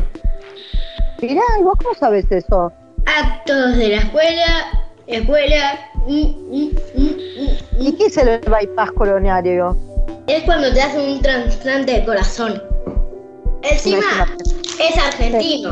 Mirá, 1.22 1.42
¿y 1.60 1.63
vos 1.63 1.76
cómo 1.82 1.96
sabes 1.96 2.26
eso? 2.30 2.72
Actos 3.08 3.78
de 3.78 3.89
la 3.89 3.98
escuela, 3.98 4.88
escuela. 5.08 5.80
mm, 6.06 6.12
mm, 6.12 6.72
mm, 6.96 7.02
mm, 7.02 7.82
¿Y 7.82 7.93
qué 7.93 8.06
es 8.06 8.17
el 8.17 8.39
bypass 8.39 8.91
coronario? 8.91 9.78
Es 10.28 10.43
cuando 10.43 10.74
te 10.74 10.82
hacen 10.82 11.02
un 11.12 11.22
trasplante 11.22 11.93
de 11.93 12.06
corazón. 12.06 12.62
Encima 13.63 14.28
es 14.80 14.98
argentino. 14.98 15.72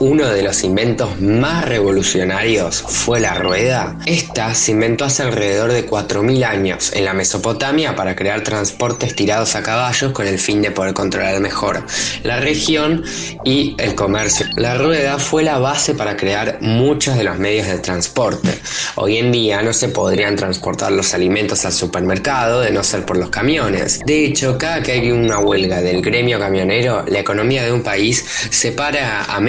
uno 0.00 0.28
de 0.28 0.42
los 0.42 0.62
inventos 0.62 1.20
más 1.20 1.64
revolucionarios 1.64 2.82
fue 2.82 3.20
la 3.20 3.34
rueda? 3.34 3.96
Esta 4.06 4.54
se 4.54 4.72
inventó 4.72 5.04
hace 5.04 5.24
alrededor 5.24 5.72
de 5.72 5.88
4.000 5.88 6.44
años 6.44 6.92
en 6.94 7.04
la 7.04 7.14
Mesopotamia 7.14 7.96
para 7.96 8.14
crear 8.14 8.42
transportes 8.42 9.16
tirados 9.16 9.56
a 9.56 9.62
caballos 9.62 10.12
con 10.12 10.26
el 10.26 10.38
fin 10.38 10.62
de 10.62 10.70
poder 10.70 10.94
controlar 10.94 11.40
mejor 11.40 11.84
la 12.22 12.38
región 12.40 13.02
y 13.44 13.74
el 13.78 13.94
comercio. 13.94 14.46
La 14.56 14.76
rueda 14.76 15.18
fue 15.18 15.42
la 15.42 15.58
base 15.58 15.94
para 15.94 16.16
crear 16.16 16.58
muchos 16.60 17.16
de 17.16 17.24
los 17.24 17.38
medios 17.38 17.66
de 17.66 17.78
transporte. 17.78 18.50
Hoy 18.96 19.18
en 19.18 19.32
día 19.32 19.62
no 19.62 19.72
se 19.72 19.88
podrían 19.88 20.36
transportar 20.36 20.92
los 20.92 21.14
alimentos 21.14 21.64
al 21.64 21.72
supermercado 21.72 22.60
de 22.60 22.70
no 22.70 22.84
ser 22.84 23.04
por 23.04 23.16
los 23.16 23.30
camiones. 23.30 24.00
De 24.06 24.24
hecho, 24.24 24.56
cada 24.58 24.82
que 24.82 24.92
hay 24.92 25.10
una 25.10 25.38
huelga 25.38 25.80
del 25.80 26.02
gremio 26.02 26.38
camionero, 26.38 27.04
la 27.08 27.20
economía 27.20 27.64
de 27.64 27.72
un 27.72 27.82
país 27.82 28.24
se 28.50 28.72
para 28.72 29.24
a 29.24 29.40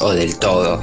o 0.00 0.12
del 0.12 0.36
todo. 0.40 0.80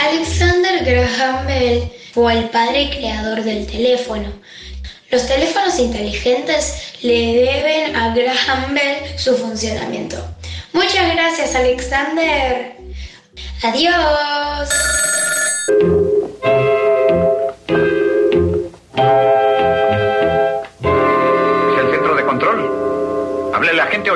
Alexander 0.00 0.84
Graham 0.84 1.46
Bell 1.46 1.92
fue 2.12 2.38
el 2.38 2.48
padre 2.48 2.90
creador 2.90 3.44
del 3.44 3.64
teléfono. 3.66 4.32
Los 5.12 5.24
teléfonos 5.28 5.78
inteligentes 5.78 6.94
le 7.02 7.44
deben 7.44 7.94
a 7.94 8.12
Graham 8.12 8.74
Bell 8.74 9.18
su 9.18 9.36
funcionamiento. 9.36 10.16
Muchas 10.72 11.14
gracias 11.14 11.54
Alexander. 11.54 12.74
Adiós. 13.62 14.68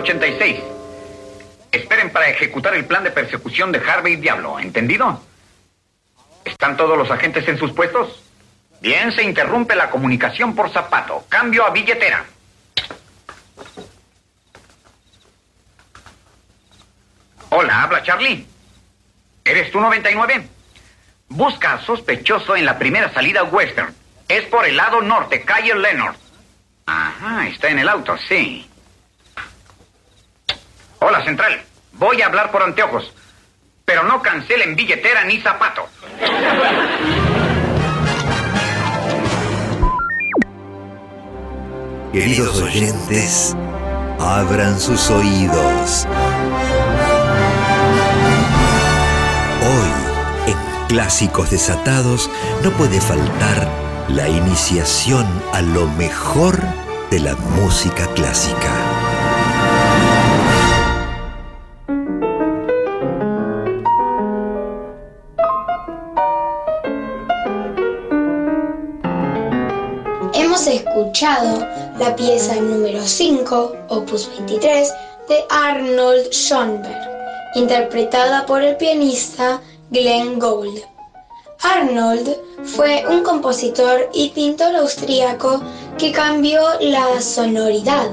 86. 0.05 0.61
Esperen 1.73 2.11
para 2.13 2.29
ejecutar 2.29 2.75
el 2.75 2.85
plan 2.85 3.03
de 3.05 3.11
persecución 3.11 3.73
de 3.73 3.79
Harvey 3.79 4.17
Diablo, 4.17 4.59
¿entendido? 4.61 5.23
¿Están 6.45 6.77
todos 6.77 6.99
los 6.99 7.11
agentes 7.11 7.49
en 7.49 7.59
sus 7.59 7.73
puestos? 7.73 8.23
Bien, 8.81 9.11
se 9.13 9.23
interrumpe 9.23 9.75
la 9.75 9.89
comunicación 9.89 10.55
por 10.55 10.71
zapato. 10.71 11.25
Cambio 11.31 11.65
a 11.65 11.71
billetera. 11.71 12.27
Hola, 17.49 17.83
habla 17.83 18.03
Charlie. 18.03 18.47
¿Eres 19.43 19.71
tú 19.73 19.81
99? 19.81 20.49
Busca 21.31 21.81
sospechoso 21.81 22.57
en 22.57 22.67
la 22.67 22.79
primera 22.79 23.11
salida 23.15 23.45
western. 23.45 23.95
Es 24.29 24.45
por 24.47 24.67
el 24.67 24.77
lado 24.77 25.01
norte, 25.01 25.43
calle 25.45 25.75
Leonard. 25.75 26.17
Ajá, 26.85 27.49
está 27.49 27.71
en 27.71 27.79
el 27.79 27.89
auto, 27.89 28.17
sí. 28.29 28.69
Hola, 31.07 31.23
Central. 31.23 31.61
Voy 31.93 32.23
a 32.23 32.27
hablar 32.27 32.51
por 32.51 32.63
anteojos. 32.63 33.13
Pero 33.85 34.05
no 34.05 34.23
cancelen 34.23 34.75
billetera 34.75 35.23
ni 35.25 35.39
zapato. 35.39 35.87
Queridos 42.11 42.59
oyentes, 42.63 43.55
abran 44.19 44.81
sus 44.81 45.11
oídos. 45.11 46.07
Hoy, 49.61 50.53
en 50.53 50.87
Clásicos 50.89 51.51
Desatados, 51.51 52.31
no 52.63 52.71
puede 52.71 52.99
faltar 53.03 53.69
la 54.09 54.27
iniciación 54.27 55.27
a 55.53 55.61
lo 55.61 55.87
mejor 55.87 56.59
de 57.11 57.21
la 57.21 57.35
música 57.35 58.07
clásica. 58.15 59.04
La 71.25 72.15
pieza 72.15 72.57
número 72.57 73.01
5, 73.03 73.73
opus 73.89 74.29
23, 74.37 74.93
de 75.27 75.43
Arnold 75.49 76.31
Schoenberg, 76.31 77.01
interpretada 77.55 78.45
por 78.45 78.63
el 78.63 78.77
pianista 78.77 79.63
Glenn 79.91 80.39
Gould. 80.39 80.83
Arnold 81.63 82.37
fue 82.65 83.07
un 83.09 83.23
compositor 83.23 84.11
y 84.13 84.29
pintor 84.31 84.77
austríaco 84.77 85.63
que 85.97 86.13
cambió 86.13 86.61
la 86.81 87.19
sonoridad. 87.23 88.11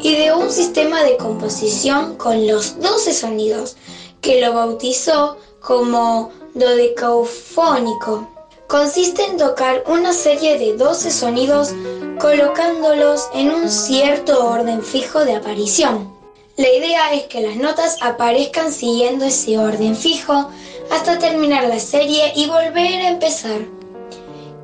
Ideó 0.00 0.38
un 0.38 0.50
sistema 0.50 1.02
de 1.04 1.16
composición 1.16 2.16
con 2.16 2.46
los 2.46 2.78
12 2.78 3.14
sonidos 3.14 3.76
que 4.20 4.42
lo 4.42 4.52
bautizó 4.52 5.38
como 5.60 6.30
dodecafónico. 6.52 8.28
Consiste 8.66 9.24
en 9.24 9.38
tocar 9.38 9.82
una 9.86 10.12
serie 10.12 10.58
de 10.58 10.76
12 10.76 11.10
sonidos 11.10 11.72
colocándolos 12.18 13.28
en 13.32 13.50
un 13.50 13.68
cierto 13.68 14.48
orden 14.48 14.82
fijo 14.82 15.24
de 15.24 15.36
aparición. 15.36 16.12
La 16.56 16.68
idea 16.68 17.12
es 17.14 17.24
que 17.24 17.40
las 17.40 17.56
notas 17.56 17.96
aparezcan 18.02 18.72
siguiendo 18.72 19.24
ese 19.24 19.58
orden 19.58 19.94
fijo 19.94 20.50
hasta 20.90 21.18
terminar 21.18 21.68
la 21.68 21.78
serie 21.78 22.32
y 22.34 22.46
volver 22.46 23.00
a 23.00 23.08
empezar. 23.10 23.60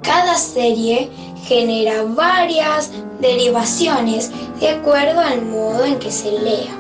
Cada 0.03 0.35
serie 0.35 1.09
genera 1.45 2.03
varias 2.03 2.91
derivaciones 3.21 4.31
de 4.59 4.71
acuerdo 4.71 5.21
al 5.21 5.43
modo 5.43 5.85
en 5.85 5.99
que 5.99 6.11
se 6.11 6.33
lea. 6.33 6.77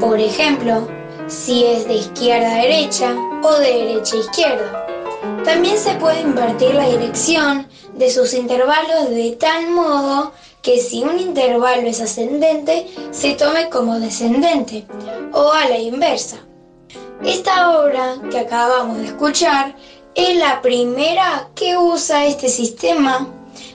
Por 0.00 0.18
ejemplo, 0.18 0.88
si 1.26 1.64
es 1.64 1.86
de 1.86 1.96
izquierda 1.96 2.54
a 2.54 2.62
derecha 2.62 3.14
o 3.42 3.52
de 3.58 3.84
derecha 3.84 4.16
a 4.16 4.20
izquierda. 4.20 4.86
También 5.44 5.78
se 5.78 5.94
puede 5.94 6.20
invertir 6.20 6.74
la 6.74 6.88
dirección 6.88 7.66
de 7.98 8.10
sus 8.10 8.32
intervalos 8.32 9.10
de 9.10 9.36
tal 9.38 9.70
modo 9.70 10.32
que 10.62 10.80
si 10.80 11.02
un 11.02 11.18
intervalo 11.18 11.88
es 11.88 12.00
ascendente, 12.00 12.86
se 13.10 13.34
tome 13.34 13.68
como 13.68 13.98
descendente 13.98 14.86
o 15.32 15.52
a 15.52 15.68
la 15.68 15.78
inversa. 15.78 16.38
Esta 17.24 17.80
obra 17.80 18.16
que 18.30 18.38
acabamos 18.38 18.98
de 18.98 19.06
escuchar 19.06 19.74
es 20.14 20.38
la 20.38 20.62
primera 20.62 21.48
que 21.54 21.76
usa 21.76 22.26
este 22.26 22.48
sistema. 22.48 23.28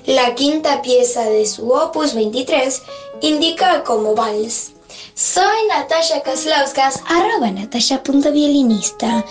La 0.06 0.34
quinta 0.36 0.82
pieza 0.82 1.24
de 1.24 1.46
su 1.46 1.70
opus 1.70 2.14
23 2.14 2.82
indica 3.22 3.84
como 3.84 4.16
vals. 4.16 4.72
Soy 5.16 5.68
Natalia 5.68 6.22
Kaslauskas, 6.24 7.02
arroba 7.08 7.52
natalia.violinista. 7.52 9.26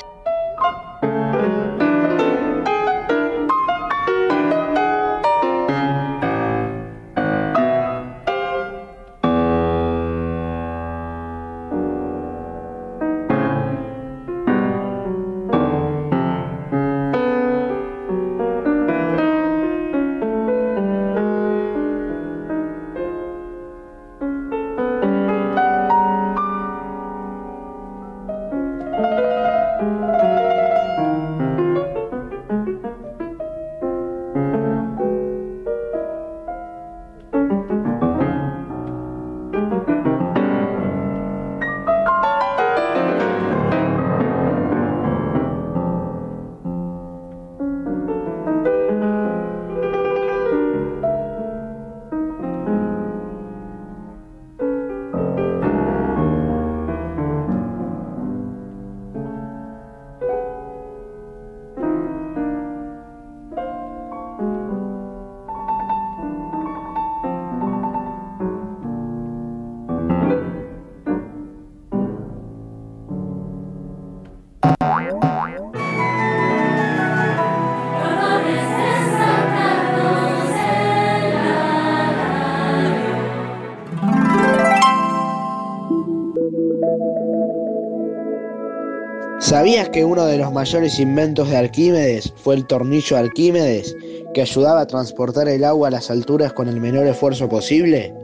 ¿Sabías 89.52 89.90
que 89.90 90.02
uno 90.02 90.24
de 90.24 90.38
los 90.38 90.50
mayores 90.50 90.98
inventos 90.98 91.50
de 91.50 91.58
Arquímedes 91.58 92.32
fue 92.36 92.54
el 92.54 92.66
tornillo 92.66 93.16
de 93.16 93.24
Arquímedes, 93.24 93.94
que 94.32 94.40
ayudaba 94.40 94.80
a 94.80 94.86
transportar 94.86 95.46
el 95.46 95.62
agua 95.62 95.88
a 95.88 95.90
las 95.90 96.10
alturas 96.10 96.54
con 96.54 96.68
el 96.68 96.80
menor 96.80 97.06
esfuerzo 97.06 97.50
posible? 97.50 98.14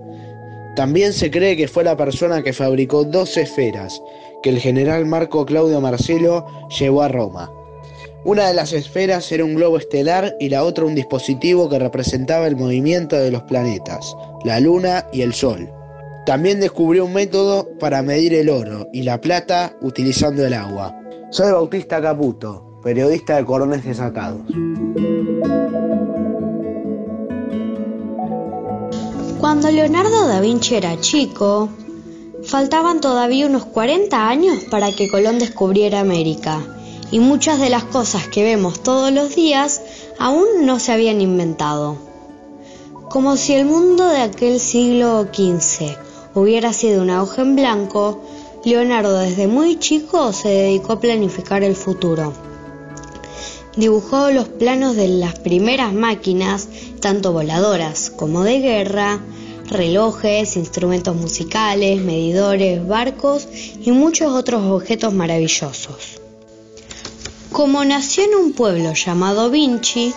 También 0.75 1.13
se 1.13 1.31
cree 1.31 1.55
que 1.55 1.69
fue 1.69 1.85
la 1.85 1.99
persona 1.99 2.43
que 2.43 2.55
fabricó 2.55 3.05
dos 3.05 3.37
esferas, 3.37 4.01
que 4.43 4.49
el 4.49 4.59
general 4.59 5.05
Marco 5.05 5.45
Claudio 5.45 5.83
Marcelo 5.83 6.47
llevó 6.81 7.03
a 7.03 7.09
Roma. 7.09 7.53
Una 8.25 8.49
de 8.49 8.55
las 8.55 8.73
esferas 8.73 9.31
era 9.31 9.45
un 9.45 9.55
globo 9.55 9.77
estelar 9.77 10.35
y 10.41 10.49
la 10.49 10.65
otra 10.65 10.87
un 10.87 10.95
dispositivo 10.95 11.69
que 11.69 11.79
representaba 11.79 12.47
el 12.47 12.57
movimiento 12.57 13.17
de 13.17 13.31
los 13.31 13.43
planetas, 13.43 14.17
la 14.47 14.61
luna 14.61 15.07
y 15.13 15.21
el 15.21 15.35
sol. 15.35 15.71
También 16.25 16.59
descubrió 16.59 17.05
un 17.05 17.13
método 17.13 17.69
para 17.79 18.01
medir 18.01 18.33
el 18.33 18.49
oro 18.49 18.89
y 18.95 19.03
la 19.03 19.21
plata 19.21 19.77
utilizando 19.83 20.47
el 20.47 20.55
agua. 20.55 20.98
Soy 21.31 21.53
Bautista 21.53 22.01
Caputo, 22.01 22.81
periodista 22.83 23.37
de 23.37 23.45
Corones 23.45 23.85
Desatados. 23.85 24.41
Cuando 29.39 29.71
Leonardo 29.71 30.27
da 30.27 30.41
Vinci 30.41 30.77
era 30.77 30.99
chico, 30.99 31.69
faltaban 32.45 33.03
todavía 33.03 33.47
unos 33.47 33.67
40 33.67 34.27
años 34.27 34.65
para 34.71 34.91
que 34.91 35.11
Colón 35.11 35.39
descubriera 35.39 36.01
América 36.01 36.63
y 37.11 37.21
muchas 37.21 37.61
de 37.61 37.69
las 37.69 37.85
cosas 37.85 38.27
que 38.29 38.43
vemos 38.43 38.83
todos 38.83 39.13
los 39.13 39.35
días 39.35 39.83
aún 40.19 40.65
no 40.65 40.81
se 40.81 40.93
habían 40.93 41.21
inventado. 41.21 41.97
Como 43.11 43.37
si 43.37 43.53
el 43.53 43.67
mundo 43.67 44.09
de 44.09 44.23
aquel 44.23 44.61
siglo 44.61 45.25
XV 45.25 45.95
hubiera 46.35 46.73
sido 46.73 47.03
una 47.03 47.23
hoja 47.23 47.43
en 47.43 47.55
blanco, 47.55 48.23
Leonardo 48.65 49.19
desde 49.21 49.47
muy 49.47 49.79
chico 49.79 50.33
se 50.33 50.49
dedicó 50.49 50.95
a 50.95 51.01
planificar 51.01 51.63
el 51.63 51.77
futuro. 51.77 52.33
Dibujó 53.77 54.31
los 54.31 54.49
planos 54.49 54.97
de 54.97 55.07
las 55.07 55.39
primeras 55.39 55.93
máquinas, 55.93 56.69
tanto 57.01 57.33
voladoras 57.33 58.11
como 58.11 58.43
de 58.43 58.59
guerra, 58.59 59.21
relojes, 59.71 60.57
instrumentos 60.57 61.15
musicales, 61.15 62.01
medidores, 62.01 62.87
barcos 62.87 63.47
y 63.81 63.93
muchos 63.93 64.33
otros 64.33 64.65
objetos 64.65 65.15
maravillosos. 65.15 66.21
Como 67.53 67.85
nació 67.85 68.25
en 68.25 68.35
un 68.35 68.53
pueblo 68.53 68.93
llamado 68.93 69.51
Vinci, 69.51 70.13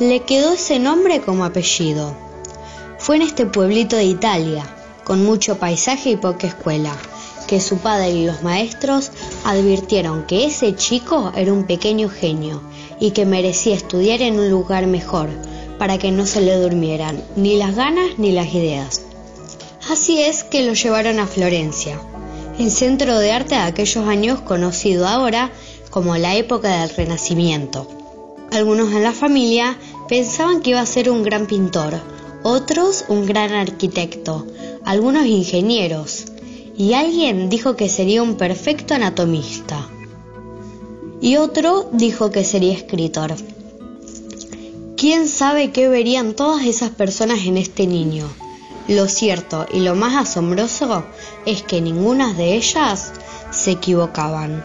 le 0.00 0.20
quedó 0.20 0.54
ese 0.54 0.78
nombre 0.78 1.20
como 1.20 1.44
apellido. 1.44 2.16
Fue 2.98 3.16
en 3.16 3.22
este 3.22 3.44
pueblito 3.44 3.96
de 3.96 4.04
Italia, 4.04 4.64
con 5.04 5.24
mucho 5.24 5.58
paisaje 5.58 6.10
y 6.10 6.16
poca 6.16 6.46
escuela, 6.46 6.96
que 7.42 7.60
su 7.60 7.78
padre 7.78 8.10
y 8.10 8.26
los 8.26 8.42
maestros 8.42 9.10
advirtieron 9.44 10.26
que 10.26 10.46
ese 10.46 10.74
chico 10.74 11.32
era 11.36 11.52
un 11.52 11.64
pequeño 11.64 12.08
genio 12.08 12.62
y 13.00 13.10
que 13.10 13.26
merecía 13.26 13.74
estudiar 13.74 14.22
en 14.22 14.38
un 14.38 14.50
lugar 14.50 14.86
mejor, 14.86 15.28
para 15.78 15.98
que 15.98 16.12
no 16.12 16.26
se 16.26 16.40
le 16.40 16.56
durmieran 16.56 17.22
ni 17.36 17.56
las 17.56 17.74
ganas 17.74 18.18
ni 18.18 18.32
las 18.32 18.54
ideas. 18.54 19.02
Así 19.90 20.22
es 20.22 20.44
que 20.44 20.62
lo 20.62 20.74
llevaron 20.74 21.18
a 21.18 21.26
Florencia, 21.26 22.00
el 22.58 22.70
centro 22.70 23.18
de 23.18 23.32
arte 23.32 23.56
de 23.56 23.62
aquellos 23.62 24.06
años 24.06 24.40
conocido 24.40 25.08
ahora 25.08 25.50
como 25.90 26.16
la 26.16 26.36
época 26.36 26.80
del 26.80 26.90
Renacimiento. 26.90 27.88
Algunos 28.52 28.92
en 28.92 29.02
la 29.02 29.12
familia 29.12 29.76
pensaban 30.08 30.60
que 30.60 30.70
iba 30.70 30.80
a 30.80 30.86
ser 30.86 31.10
un 31.10 31.22
gran 31.22 31.46
pintor, 31.46 32.00
otros 32.42 33.04
un 33.08 33.26
gran 33.26 33.52
arquitecto, 33.52 34.46
algunos 34.84 35.26
ingenieros, 35.26 36.26
y 36.76 36.94
alguien 36.94 37.48
dijo 37.48 37.76
que 37.76 37.88
sería 37.88 38.22
un 38.22 38.36
perfecto 38.36 38.94
anatomista. 38.94 39.88
Y 41.20 41.36
otro 41.36 41.88
dijo 41.92 42.30
que 42.30 42.44
sería 42.44 42.72
escritor. 42.72 43.34
¿Quién 44.96 45.28
sabe 45.28 45.70
qué 45.70 45.88
verían 45.88 46.34
todas 46.34 46.64
esas 46.64 46.90
personas 46.90 47.40
en 47.46 47.56
este 47.56 47.86
niño? 47.86 48.28
Lo 48.88 49.08
cierto 49.08 49.66
y 49.72 49.80
lo 49.80 49.94
más 49.94 50.16
asombroso 50.16 51.04
es 51.46 51.62
que 51.62 51.80
ninguna 51.80 52.34
de 52.34 52.54
ellas 52.54 53.12
se 53.50 53.72
equivocaban. 53.72 54.64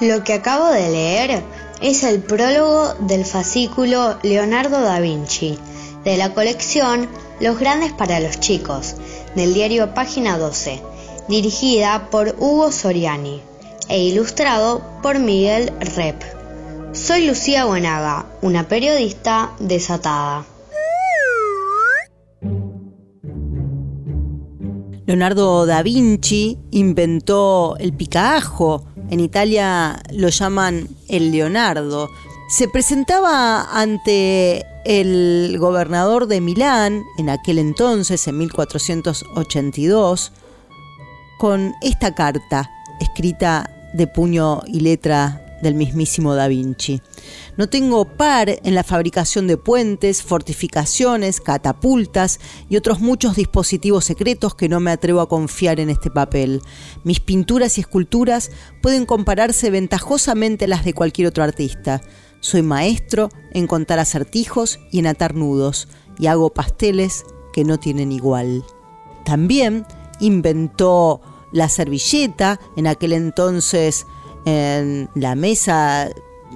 Lo 0.00 0.24
que 0.24 0.34
acabo 0.34 0.66
de 0.68 0.90
leer 0.90 1.42
es 1.80 2.02
el 2.02 2.20
prólogo 2.20 2.94
del 3.00 3.24
fascículo 3.24 4.18
Leonardo 4.22 4.80
da 4.80 5.00
Vinci, 5.00 5.58
de 6.04 6.16
la 6.16 6.34
colección 6.34 7.08
Los 7.40 7.58
Grandes 7.58 7.92
para 7.92 8.20
los 8.20 8.40
Chicos, 8.40 8.96
del 9.36 9.54
diario 9.54 9.94
Página 9.94 10.38
12, 10.38 10.82
dirigida 11.28 12.08
por 12.10 12.34
Hugo 12.38 12.72
Soriani 12.72 13.40
e 13.88 14.02
ilustrado 14.02 14.82
por 15.02 15.18
Miguel 15.18 15.72
Rep. 15.94 16.20
Soy 16.92 17.26
Lucía 17.26 17.66
Buenaga, 17.66 18.26
una 18.40 18.66
periodista 18.66 19.52
desatada. 19.60 20.46
Leonardo 25.04 25.66
da 25.66 25.82
Vinci 25.82 26.58
inventó 26.72 27.76
el 27.78 27.92
picajo, 27.92 28.86
en 29.10 29.20
Italia 29.20 30.02
lo 30.12 30.30
llaman 30.30 30.88
el 31.08 31.30
Leonardo. 31.30 32.08
Se 32.48 32.68
presentaba 32.68 33.62
ante 33.72 34.64
el 34.84 35.56
gobernador 35.58 36.28
de 36.28 36.40
Milán, 36.40 37.04
en 37.18 37.28
aquel 37.28 37.58
entonces, 37.58 38.28
en 38.28 38.38
1482, 38.38 40.32
con 41.38 41.74
esta 41.82 42.14
carta 42.14 42.70
escrita 43.00 43.68
de 43.94 44.06
puño 44.06 44.60
y 44.64 44.78
letra 44.78 45.58
del 45.60 45.74
mismísimo 45.74 46.36
Da 46.36 46.46
Vinci. 46.46 47.00
No 47.56 47.68
tengo 47.68 48.04
par 48.04 48.48
en 48.62 48.74
la 48.76 48.84
fabricación 48.84 49.48
de 49.48 49.56
puentes, 49.56 50.22
fortificaciones, 50.22 51.40
catapultas 51.40 52.38
y 52.68 52.76
otros 52.76 53.00
muchos 53.00 53.34
dispositivos 53.34 54.04
secretos 54.04 54.54
que 54.54 54.68
no 54.68 54.78
me 54.78 54.92
atrevo 54.92 55.20
a 55.20 55.28
confiar 55.28 55.80
en 55.80 55.90
este 55.90 56.12
papel. 56.12 56.62
Mis 57.02 57.18
pinturas 57.18 57.76
y 57.76 57.80
esculturas 57.80 58.52
pueden 58.82 59.04
compararse 59.04 59.70
ventajosamente 59.70 60.66
a 60.66 60.68
las 60.68 60.84
de 60.84 60.94
cualquier 60.94 61.26
otro 61.26 61.42
artista. 61.42 62.02
Soy 62.46 62.62
maestro 62.62 63.28
en 63.50 63.66
contar 63.66 63.98
acertijos 63.98 64.78
y 64.92 65.00
en 65.00 65.08
atar 65.08 65.34
nudos, 65.34 65.88
y 66.16 66.28
hago 66.28 66.50
pasteles 66.50 67.24
que 67.52 67.64
no 67.64 67.80
tienen 67.80 68.12
igual. 68.12 68.64
También 69.24 69.84
inventó 70.20 71.20
la 71.50 71.68
servilleta, 71.68 72.60
en 72.76 72.86
aquel 72.86 73.14
entonces 73.14 74.06
en 74.44 75.10
la 75.16 75.34
mesa 75.34 76.08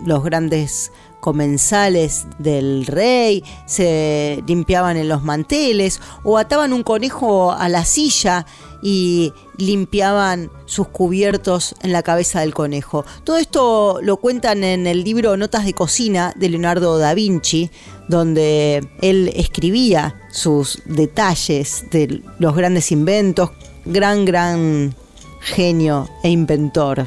los 0.06 0.22
grandes 0.22 0.92
comensales 1.20 2.26
del 2.38 2.86
rey 2.86 3.44
se 3.66 4.42
limpiaban 4.46 4.96
en 4.96 5.08
los 5.08 5.22
manteles 5.22 6.00
o 6.24 6.38
ataban 6.38 6.72
un 6.72 6.82
conejo 6.82 7.52
a 7.52 7.68
la 7.68 7.84
silla 7.84 8.46
y 8.82 9.32
limpiaban 9.58 10.50
sus 10.64 10.88
cubiertos 10.88 11.74
en 11.82 11.92
la 11.92 12.02
cabeza 12.02 12.40
del 12.40 12.54
conejo. 12.54 13.04
Todo 13.24 13.36
esto 13.36 14.00
lo 14.02 14.16
cuentan 14.16 14.64
en 14.64 14.86
el 14.86 15.04
libro 15.04 15.36
Notas 15.36 15.64
de 15.64 15.74
Cocina 15.74 16.32
de 16.36 16.48
Leonardo 16.48 16.98
da 16.98 17.14
Vinci, 17.14 17.70
donde 18.08 18.88
él 19.02 19.30
escribía 19.36 20.18
sus 20.30 20.82
detalles 20.86 21.84
de 21.90 22.22
los 22.38 22.56
grandes 22.56 22.90
inventos, 22.90 23.50
gran, 23.84 24.24
gran 24.24 24.94
genio 25.40 26.08
e 26.22 26.30
inventor 26.30 27.06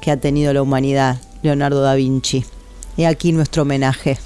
que 0.00 0.10
ha 0.10 0.16
tenido 0.18 0.52
la 0.52 0.62
humanidad, 0.62 1.20
Leonardo 1.42 1.82
da 1.82 1.94
Vinci. 1.94 2.44
He 3.00 3.06
aquí 3.06 3.32
nuestro 3.32 3.62
homenaje. 3.62 4.18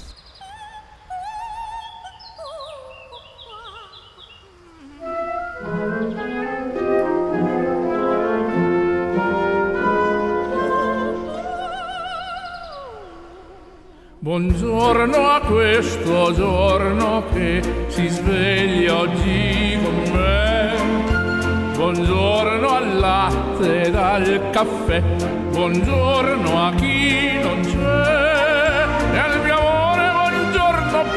Buongiorno 14.19 15.29
a 15.29 15.39
questo 15.39 16.33
giorno 16.33 17.23
che 17.31 17.61
si 17.87 18.09
sveglia 18.09 18.97
oggi 18.97 19.79
con 19.81 20.11
me. 20.11 21.71
Buongiorno 21.77 22.69
al 22.71 22.97
latte 22.97 23.83
e 23.83 23.95
al 23.95 24.49
caffè. 24.51 25.01
Buongiorno 25.51 26.61
a 26.61 26.73
chi 26.73 26.94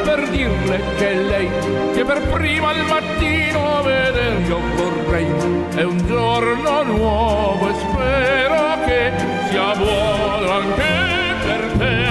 per 0.09 0.27
dirle 0.31 0.81
che 0.97 1.13
lei 1.13 1.51
che 1.93 2.03
per 2.03 2.23
prima 2.33 2.71
al 2.71 2.83
mattino 2.87 3.83
vedere 3.83 4.41
io 4.47 4.59
vorrei. 4.75 5.27
È 5.75 5.83
un 5.83 5.99
giorno 6.07 6.83
nuovo 6.83 7.69
e 7.69 7.75
spero 7.75 8.85
che 8.87 9.13
sia 9.51 9.75
buono 9.77 10.51
anche 10.51 11.35
per 11.45 11.73
te. 11.77 12.07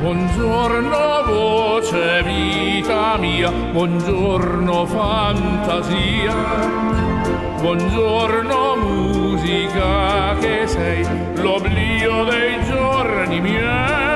Buongiorno 0.00 1.22
voce 1.24 2.22
vita 2.22 3.16
mia, 3.16 3.50
buongiorno 3.50 4.86
fantasia, 4.86 6.34
buongiorno 7.60 8.76
musica 8.76 10.17
che 10.38 10.66
sei 10.66 11.06
l'oblio 11.34 12.24
dei 12.24 12.64
giorni 12.64 13.40
miei 13.40 14.07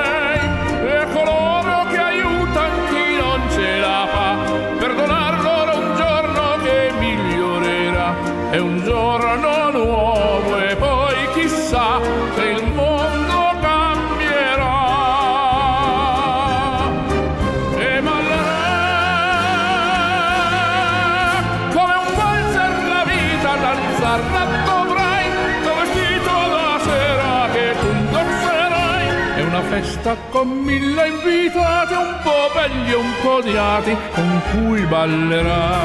festa 29.83 30.15
con 30.29 30.47
mille 30.47 31.07
invitati, 31.07 31.93
un 31.93 32.15
po' 32.23 32.49
belli 32.53 32.91
e 32.91 32.95
un 32.95 33.13
po' 33.21 33.35
odiati, 33.35 33.95
con 34.13 34.41
cui 34.51 34.81
ballerà. 34.85 35.77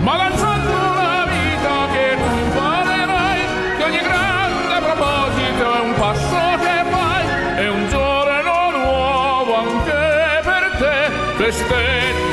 Ma 0.00 0.16
danzando 0.16 0.70
la 0.70 1.26
vita 1.34 1.74
che 1.92 2.16
tu 2.16 2.36
imparerai, 2.44 3.40
che 3.78 3.84
ogni 3.84 4.02
grande 4.08 4.86
proposito 4.86 5.74
è 5.74 5.80
un 5.80 5.94
passo 5.94 6.42
che 6.62 6.76
fai, 6.90 7.24
è 7.64 7.68
un 7.68 7.88
giorno 7.88 8.70
nuovo 8.70 9.54
anche 9.56 10.40
per 10.42 10.64
te, 10.78 11.10
festeggialo 11.36 12.23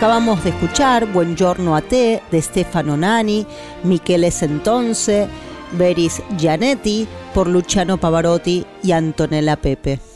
Acabamos 0.00 0.42
de 0.44 0.48
escuchar 0.48 1.12
Buongiorno 1.12 1.76
a 1.76 1.82
te 1.82 2.22
de 2.30 2.40
Stefano 2.40 2.96
Nani, 2.96 3.46
Michele 3.84 4.30
Sentonce, 4.30 5.28
Beris 5.72 6.22
Gianetti 6.38 7.06
por 7.34 7.46
Luciano 7.46 7.98
Pavarotti 7.98 8.64
y 8.82 8.92
Antonella 8.92 9.56
Pepe. 9.56 10.09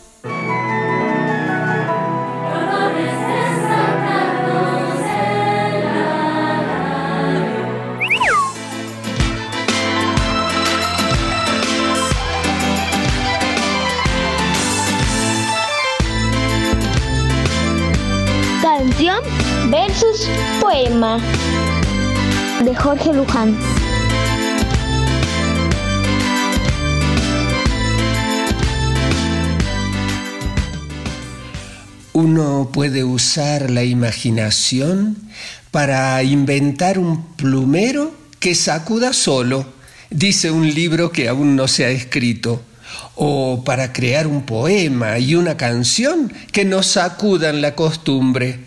Jorge 22.85 23.14
Luján. 23.14 23.57
Uno 32.12 32.68
puede 32.75 33.03
usar 33.05 33.70
la 33.70 33.85
imaginación 33.85 35.16
para 35.70 36.23
inventar 36.25 36.99
un 36.99 37.25
plumero 37.37 38.14
que 38.38 38.55
sacuda 38.55 39.14
solo, 39.14 39.64
dice 40.11 40.51
un 40.51 40.68
libro 40.68 41.11
que 41.11 41.31
aún 41.31 41.57
no 41.57 41.68
se 41.68 41.87
ha 41.87 41.88
escrito, 41.88 42.61
o 43.14 43.64
para 43.64 43.94
crear 43.94 44.27
un 44.27 44.42
poema 44.42 45.18
y 45.18 45.37
una 45.37 45.57
canción 45.57 46.31
que 46.53 46.66
nos 46.66 46.85
sacudan 46.85 47.62
la 47.62 47.75
costumbre. 47.75 48.63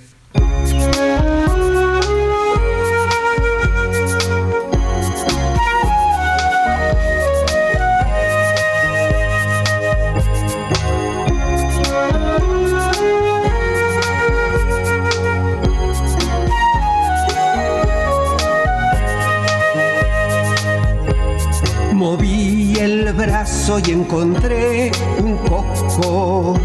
Y 23.85 23.91
encontré 23.91 24.91
un 25.19 25.37
coco. 25.37 26.57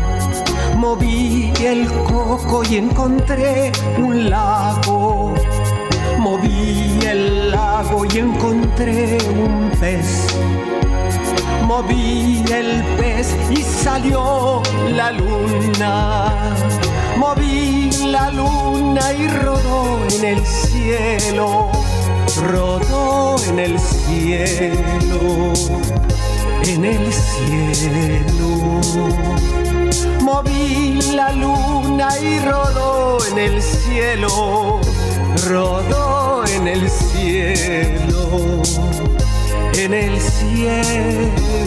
Moví 0.77 1.53
el 1.61 1.87
coco 2.05 2.63
y 2.65 2.77
encontré 2.77 3.73
un 3.99 4.31
lago. 4.31 5.35
Moví 6.19 6.99
el 7.05 7.51
lago 7.51 8.05
y 8.05 8.19
encontré 8.19 9.19
un 9.31 9.71
pez. 9.81 10.29
Moví 11.65 12.45
el 12.53 12.83
pez 12.97 13.37
y 13.51 13.57
salió 13.63 14.63
la 14.95 15.11
luna. 15.13 16.55
Moví 17.17 17.91
la 18.07 18.31
luna 18.31 19.13
y 19.13 19.29
rodó 19.29 19.99
en 20.19 20.25
el 20.25 20.47
cielo 20.47 21.71
rodó 22.49 23.37
en 23.49 23.59
el 23.59 23.79
cielo, 23.79 25.53
en 26.67 26.85
el 26.85 27.13
cielo. 27.13 28.81
Moví 30.21 31.01
la 31.15 31.33
luna 31.33 32.09
y 32.19 32.39
rodó 32.41 33.19
en 33.31 33.39
el 33.39 33.63
cielo, 33.63 34.81
rodó 35.49 36.45
en 36.47 36.69
el 36.69 36.89
cielo, 36.89 38.63
en 39.75 39.95
el 39.95 40.21
cielo. 40.21 41.63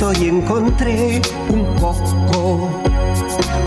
Y 0.00 0.28
encontré 0.28 1.20
un 1.50 1.76
coco. 1.76 2.70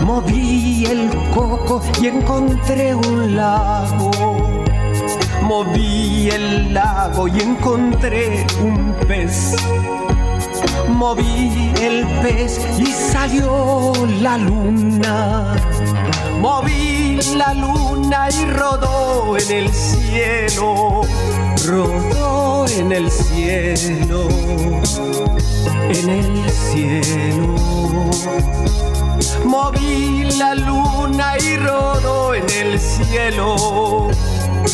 Moví 0.04 0.84
el 0.84 1.08
coco 1.32 1.80
y 2.02 2.08
encontré 2.08 2.92
un 2.92 3.36
lago. 3.36 4.10
Moví 5.42 6.30
el 6.30 6.74
lago 6.74 7.28
y 7.28 7.40
encontré 7.40 8.44
un 8.60 8.94
pez. 9.06 9.54
Moví 10.88 11.72
el 11.80 12.04
pez 12.20 12.58
y 12.80 12.86
salió 12.86 13.92
la 14.20 14.36
luna. 14.36 15.54
Moví 16.40 17.20
la 17.36 17.54
luna 17.54 18.28
y 18.30 18.44
rodó 18.46 19.36
en 19.38 19.52
el 19.52 19.72
cielo. 19.72 21.02
Rodó 21.66 22.66
en 22.68 22.92
el 22.92 23.10
cielo. 23.10 24.28
En 25.88 26.08
el 26.10 26.50
cielo. 26.50 27.54
Moví 29.44 30.28
la 30.38 30.54
luna 30.54 31.38
y 31.38 31.56
rodó 31.56 32.34
en 32.34 32.44
el 32.50 32.78
cielo. 32.78 34.10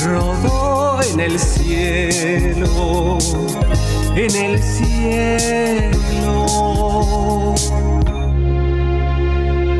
Rodó 0.04 1.00
en 1.12 1.20
el 1.20 1.38
cielo. 1.38 3.18
En 4.16 4.34
el 4.34 4.60
cielo. 4.60 5.94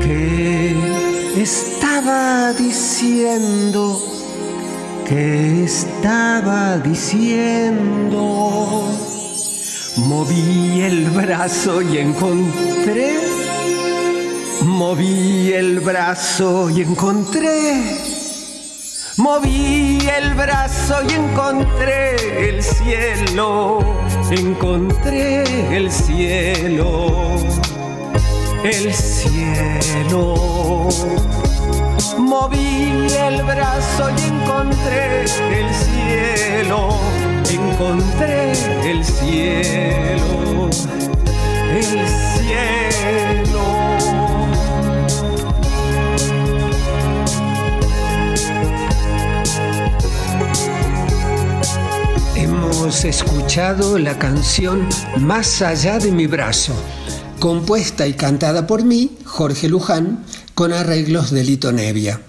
¿Qué 0.01 1.43
estaba 1.43 2.53
diciendo? 2.53 4.20
¿Qué 5.11 5.65
estaba 5.65 6.79
diciendo? 6.79 8.21
Moví 9.97 10.83
el 10.83 11.11
brazo 11.11 11.83
y 11.83 11.99
encontré. 11.99 13.19
Moví 14.63 15.53
el 15.53 15.81
brazo 15.81 16.71
y 16.71 16.83
encontré. 16.83 17.83
Moví 19.17 19.99
el 20.17 20.33
brazo 20.35 21.03
y 21.09 21.15
encontré 21.15 22.49
el 22.49 22.63
cielo, 22.63 23.81
encontré 24.31 25.43
el 25.77 25.91
cielo, 25.91 27.37
el 28.63 28.95
cielo. 28.95 30.89
Moví 32.21 33.09
el 33.19 33.43
brazo 33.43 34.11
y 34.11 34.23
encontré 34.29 35.23
el 35.23 35.75
cielo, 35.75 36.91
encontré 37.51 38.53
el 38.91 39.05
cielo, 39.05 40.71
el 41.73 42.09
cielo. 42.37 43.31
Hemos 52.37 53.05
escuchado 53.05 53.99
la 53.99 54.19
canción 54.19 54.87
Más 55.19 55.63
allá 55.63 55.99
de 55.99 56.13
mi 56.13 56.27
brazo, 56.27 56.75
compuesta 57.39 58.07
y 58.07 58.13
cantada 58.13 58.67
por 58.67 58.85
mí, 58.85 59.17
Jorge 59.25 59.69
Luján, 59.69 60.25
con 60.61 60.75
arreglos 60.75 61.31
de 61.31 61.43
Lito 61.43 61.73
Nevia. 61.73 62.21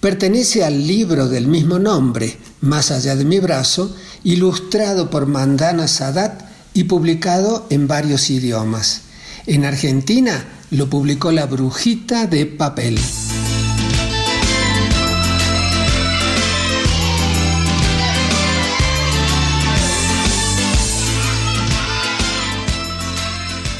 Pertenece 0.00 0.62
al 0.62 0.86
libro 0.86 1.26
del 1.26 1.46
mismo 1.46 1.78
nombre, 1.78 2.36
Más 2.60 2.90
allá 2.90 3.16
de 3.16 3.24
mi 3.24 3.38
brazo, 3.38 3.96
ilustrado 4.24 5.08
por 5.08 5.24
Mandana 5.24 5.88
Sadat 5.88 6.42
y 6.74 6.84
publicado 6.84 7.66
en 7.70 7.88
varios 7.88 8.28
idiomas. 8.28 9.04
En 9.46 9.64
Argentina 9.64 10.46
lo 10.70 10.90
publicó 10.90 11.32
La 11.32 11.46
Brujita 11.46 12.26
de 12.26 12.44
Papel. 12.44 12.98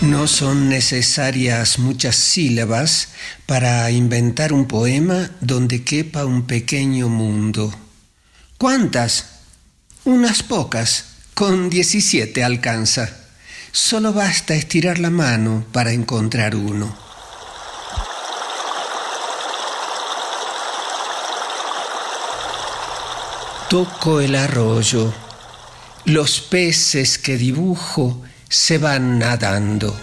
No 0.06 0.28
son 0.28 0.68
necesarias 0.68 1.80
muchas 1.80 2.14
sílabas 2.14 3.08
para 3.44 3.90
inventar 3.90 4.52
un 4.52 4.66
poema 4.66 5.32
donde 5.40 5.82
quepa 5.82 6.24
un 6.24 6.46
pequeño 6.46 7.08
mundo. 7.08 7.74
¿Cuántas? 8.56 9.40
Unas 10.04 10.44
pocas. 10.44 11.06
Con 11.34 11.68
17 11.70 12.44
alcanza. 12.44 13.10
Solo 13.72 14.12
basta 14.12 14.54
estirar 14.54 15.00
la 15.00 15.10
mano 15.10 15.66
para 15.72 15.90
encontrar 15.90 16.54
uno. 16.54 16.96
Toco 23.68 24.20
el 24.20 24.36
arroyo. 24.36 25.12
Los 26.04 26.40
peces 26.40 27.18
que 27.18 27.36
dibujo 27.36 28.22
se 28.48 28.78
van 28.78 29.18
nadando. 29.18 29.96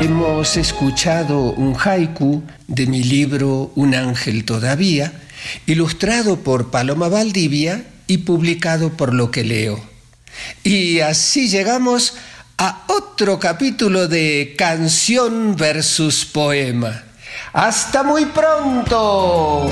Hemos 0.00 0.56
escuchado 0.56 1.52
un 1.52 1.76
haiku 1.76 2.42
de 2.66 2.86
mi 2.86 3.02
libro 3.02 3.70
Un 3.74 3.94
ángel 3.94 4.44
todavía, 4.44 5.12
ilustrado 5.66 6.40
por 6.40 6.70
Paloma 6.70 7.08
Valdivia 7.08 7.84
y 8.06 8.18
publicado 8.18 8.90
por 8.96 9.14
Lo 9.14 9.30
que 9.30 9.44
leo. 9.44 9.80
Y 10.64 11.00
así 11.00 11.48
llegamos 11.48 12.14
a 12.56 12.84
otro 12.88 13.38
capítulo 13.38 14.08
de 14.08 14.54
Canción 14.56 15.54
versus 15.56 16.24
Poema. 16.24 17.04
Hasta 17.52 18.02
muy 18.02 18.26
pronto. 18.26 19.70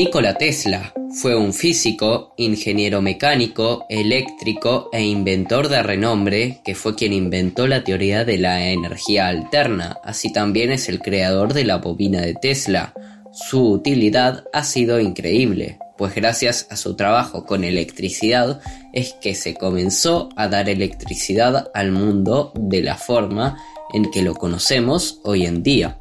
Nikola 0.00 0.38
Tesla 0.38 0.94
fue 1.12 1.36
un 1.36 1.52
físico, 1.52 2.32
ingeniero 2.38 3.02
mecánico, 3.02 3.84
eléctrico 3.90 4.88
e 4.94 5.02
inventor 5.02 5.68
de 5.68 5.82
renombre 5.82 6.62
que 6.64 6.74
fue 6.74 6.94
quien 6.94 7.12
inventó 7.12 7.66
la 7.66 7.84
teoría 7.84 8.24
de 8.24 8.38
la 8.38 8.70
energía 8.70 9.28
alterna, 9.28 9.98
así 10.02 10.32
también 10.32 10.72
es 10.72 10.88
el 10.88 11.00
creador 11.00 11.52
de 11.52 11.66
la 11.66 11.76
bobina 11.76 12.22
de 12.22 12.32
Tesla. 12.32 12.94
Su 13.30 13.72
utilidad 13.72 14.44
ha 14.54 14.64
sido 14.64 15.00
increíble, 15.00 15.78
pues 15.98 16.14
gracias 16.14 16.66
a 16.70 16.76
su 16.76 16.96
trabajo 16.96 17.44
con 17.44 17.62
electricidad 17.62 18.62
es 18.94 19.12
que 19.20 19.34
se 19.34 19.52
comenzó 19.52 20.30
a 20.34 20.48
dar 20.48 20.70
electricidad 20.70 21.70
al 21.74 21.92
mundo 21.92 22.54
de 22.54 22.82
la 22.82 22.96
forma 22.96 23.58
en 23.92 24.10
que 24.10 24.22
lo 24.22 24.34
conocemos 24.34 25.20
hoy 25.24 25.44
en 25.44 25.62
día. 25.62 25.98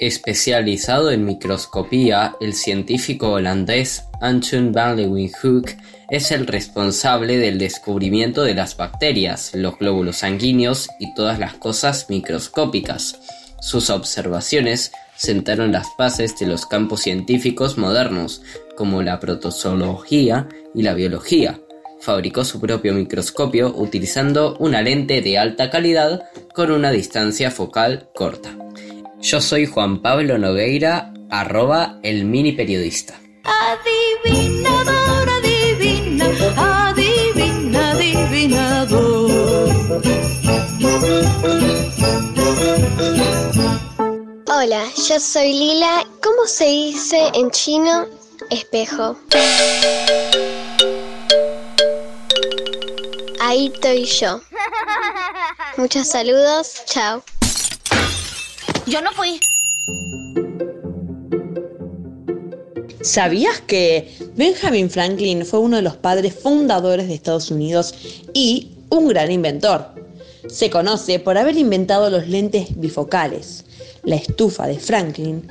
Especializado 0.00 1.10
en 1.10 1.24
microscopía, 1.24 2.36
el 2.40 2.54
científico 2.54 3.32
holandés 3.32 4.04
Anton 4.20 4.70
van 4.70 4.96
Leeuwenhoek 4.96 5.76
es 6.08 6.30
el 6.30 6.46
responsable 6.46 7.36
del 7.36 7.58
descubrimiento 7.58 8.44
de 8.44 8.54
las 8.54 8.76
bacterias, 8.76 9.50
los 9.54 9.76
glóbulos 9.76 10.18
sanguíneos 10.18 10.88
y 11.00 11.12
todas 11.14 11.40
las 11.40 11.54
cosas 11.54 12.06
microscópicas. 12.08 13.18
Sus 13.60 13.90
observaciones 13.90 14.92
sentaron 15.16 15.72
las 15.72 15.88
bases 15.98 16.38
de 16.38 16.46
los 16.46 16.64
campos 16.64 17.00
científicos 17.00 17.76
modernos, 17.76 18.42
como 18.76 19.02
la 19.02 19.18
protozoología 19.18 20.48
y 20.76 20.82
la 20.82 20.94
biología. 20.94 21.58
Fabricó 22.00 22.44
su 22.44 22.60
propio 22.60 22.94
microscopio 22.94 23.74
utilizando 23.74 24.56
una 24.60 24.80
lente 24.80 25.22
de 25.22 25.38
alta 25.38 25.70
calidad 25.70 26.22
con 26.54 26.70
una 26.70 26.92
distancia 26.92 27.50
focal 27.50 28.08
corta. 28.14 28.67
Yo 29.20 29.40
soy 29.40 29.66
Juan 29.66 30.00
Pablo 30.00 30.38
Nogueira, 30.38 31.12
arroba 31.28 31.98
el 32.02 32.24
mini 32.24 32.52
periodista. 32.52 33.18
Adivinador, 33.44 35.28
adivina, 35.28 36.26
adivina, 36.88 37.90
adivinador. 37.90 39.30
Hola, 44.46 44.84
yo 45.08 45.18
soy 45.20 45.52
Lila. 45.52 46.06
¿Cómo 46.22 46.46
se 46.46 46.66
dice 46.66 47.30
en 47.34 47.50
chino 47.50 48.06
espejo? 48.50 49.18
Ahí 53.40 53.70
estoy 53.74 54.04
yo. 54.04 54.40
Muchos 55.76 56.06
saludos, 56.06 56.82
chao. 56.86 57.22
Yo 58.88 59.02
no 59.02 59.12
fui. 59.12 59.38
¿Sabías 63.02 63.60
que 63.60 64.08
Benjamin 64.34 64.88
Franklin 64.88 65.44
fue 65.44 65.60
uno 65.60 65.76
de 65.76 65.82
los 65.82 65.96
padres 65.96 66.34
fundadores 66.34 67.06
de 67.06 67.14
Estados 67.14 67.50
Unidos 67.50 67.94
y 68.32 68.70
un 68.88 69.08
gran 69.08 69.30
inventor? 69.30 69.88
Se 70.48 70.70
conoce 70.70 71.20
por 71.20 71.36
haber 71.36 71.58
inventado 71.58 72.08
los 72.08 72.28
lentes 72.28 72.80
bifocales, 72.80 73.66
la 74.04 74.16
estufa 74.16 74.66
de 74.66 74.78
Franklin, 74.78 75.46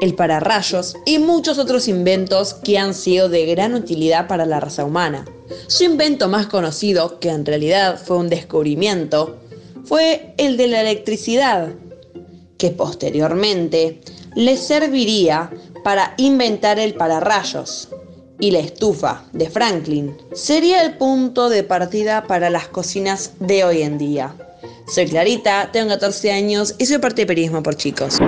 el 0.00 0.16
pararrayos 0.16 0.96
y 1.06 1.18
muchos 1.18 1.58
otros 1.58 1.86
inventos 1.86 2.54
que 2.54 2.76
han 2.76 2.94
sido 2.94 3.28
de 3.28 3.46
gran 3.46 3.74
utilidad 3.74 4.26
para 4.26 4.46
la 4.46 4.58
raza 4.58 4.84
humana. 4.84 5.24
Su 5.68 5.84
invento 5.84 6.28
más 6.28 6.48
conocido, 6.48 7.20
que 7.20 7.28
en 7.28 7.46
realidad 7.46 8.00
fue 8.04 8.16
un 8.16 8.28
descubrimiento, 8.28 9.38
fue 9.84 10.34
el 10.38 10.56
de 10.56 10.66
la 10.66 10.80
electricidad, 10.80 11.68
que 12.60 12.70
posteriormente 12.70 14.00
le 14.36 14.56
serviría 14.58 15.50
para 15.82 16.12
inventar 16.18 16.78
el 16.78 16.94
pararrayos 16.94 17.88
y 18.38 18.50
la 18.50 18.58
estufa 18.58 19.24
de 19.32 19.48
Franklin. 19.48 20.14
Sería 20.34 20.84
el 20.84 20.98
punto 20.98 21.48
de 21.48 21.64
partida 21.64 22.26
para 22.26 22.50
las 22.50 22.68
cocinas 22.68 23.32
de 23.40 23.64
hoy 23.64 23.82
en 23.82 23.96
día. 23.96 24.36
Soy 24.86 25.06
Clarita, 25.06 25.70
tengo 25.72 25.88
14 25.88 26.32
años 26.32 26.74
y 26.78 26.84
soy 26.84 26.98
parte 26.98 27.22
de 27.22 27.26
Periodismo 27.26 27.62
por 27.62 27.76
Chicos. 27.76 28.18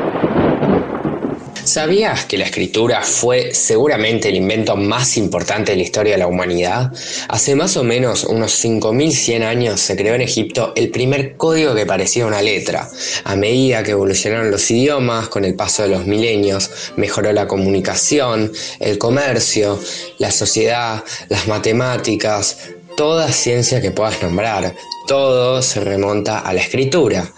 ¿Sabías 1.65 2.25
que 2.25 2.39
la 2.39 2.47
escritura 2.47 3.03
fue 3.03 3.55
seguramente 3.55 4.29
el 4.29 4.35
invento 4.35 4.77
más 4.77 5.17
importante 5.17 5.71
de 5.71 5.77
la 5.77 5.85
historia 5.85 6.13
de 6.15 6.19
la 6.19 6.27
humanidad? 6.27 6.93
Hace 7.29 7.55
más 7.55 7.77
o 7.77 7.85
menos 7.85 8.25
unos 8.25 8.51
5100 8.53 9.45
años 9.45 9.81
se 9.81 9.95
creó 9.95 10.17
en 10.17 10.23
Egipto 10.23 10.73
el 10.75 10.91
primer 10.91 11.37
código 11.37 11.73
que 11.77 11.87
parecía 11.87 12.27
una 12.27 12.43
letra. 12.43 12.91
A 13.23 13.37
medida 13.37 13.85
que 13.85 13.93
evolucionaron 13.93 14.51
los 14.51 14.69
idiomas, 14.73 15.29
con 15.29 15.45
el 15.45 15.55
paso 15.55 15.85
de 15.85 15.91
los 15.91 16.05
milenios, 16.05 16.69
mejoró 16.97 17.33
la 17.33 17.47
comunicación, 17.47 18.53
el 18.81 18.99
comercio, 18.99 19.79
la 20.19 20.33
sociedad, 20.33 21.05
las 21.29 21.47
matemáticas, 21.47 22.59
toda 22.97 23.31
ciencia 23.33 23.81
que 23.81 23.91
puedas 23.91 24.23
nombrar. 24.23 24.75
Todo 25.07 25.61
se 25.63 25.81
remonta 25.81 26.41
a 26.41 26.53
la 26.53 26.61
escritura. 26.61 27.29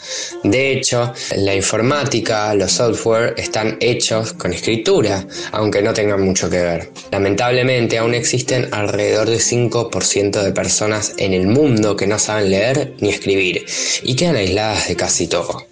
De 0.43 0.73
hecho, 0.73 1.13
la 1.37 1.55
informática, 1.55 2.55
los 2.55 2.73
software 2.73 3.35
están 3.39 3.79
hechos 3.81 4.35
con 4.35 4.53
escritura, 4.53 5.27
aunque 5.53 5.83
no 5.83 5.95
tengan 5.95 6.23
mucho 6.23 6.51
que 6.51 6.63
ver. 6.63 6.93
Lamentablemente 7.11 7.99
aún 7.99 8.15
existen 8.15 8.69
alrededor 8.73 9.31
de 9.31 9.39
5% 9.39 10.43
de 10.43 10.53
personas 10.53 11.15
en 11.17 11.33
el 11.33 11.47
mundo 11.47 11.97
que 11.97 12.07
no 12.07 12.19
saben 12.19 12.51
leer 12.51 12.95
ni 13.01 13.09
escribir 13.09 13.65
y 14.03 14.15
quedan 14.15 14.37
aisladas 14.37 14.89
de 14.89 14.97
casi 14.97 15.27
todo. 15.27 15.67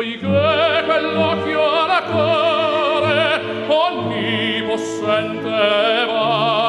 poiché 0.00 0.82
quell'occhio 0.86 1.86
racore 1.86 3.40
ogni 3.68 4.62
possente 4.66 6.06
va. 6.06 6.59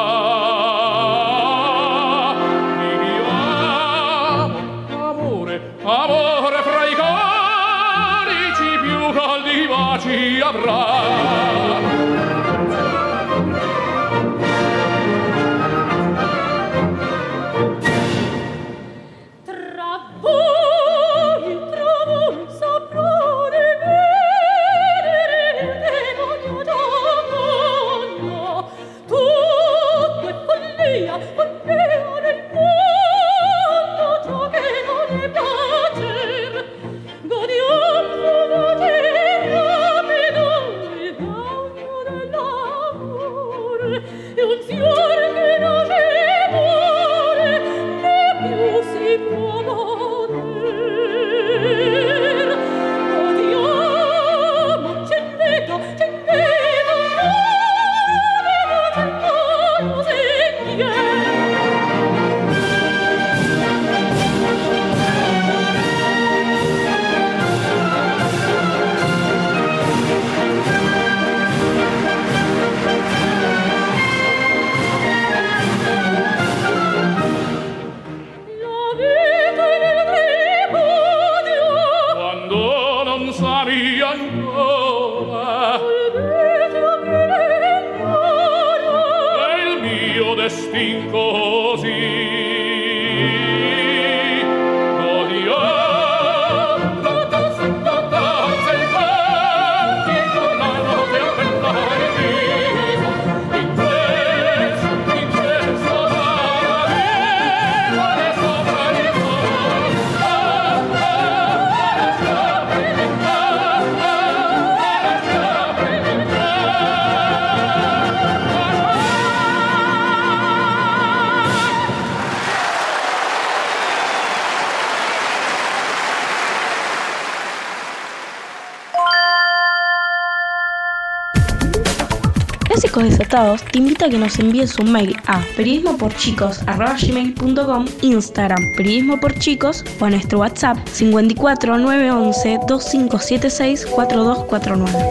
Te 133.32 133.78
invita 133.78 134.04
a 134.04 134.10
que 134.10 134.18
nos 134.18 134.38
envíes 134.38 134.78
un 134.78 134.92
mail 134.92 135.16
a 135.26 135.40
periodismoporchicos.com, 135.56 137.86
Instagram 138.02 138.74
periodismo 138.76 139.18
por 139.18 139.38
chicos 139.38 139.82
o 140.00 140.04
a 140.04 140.10
nuestro 140.10 140.40
WhatsApp 140.40 140.76
54 140.86 141.78
911 141.78 142.58
2576 142.68 143.86
4249. 143.86 145.08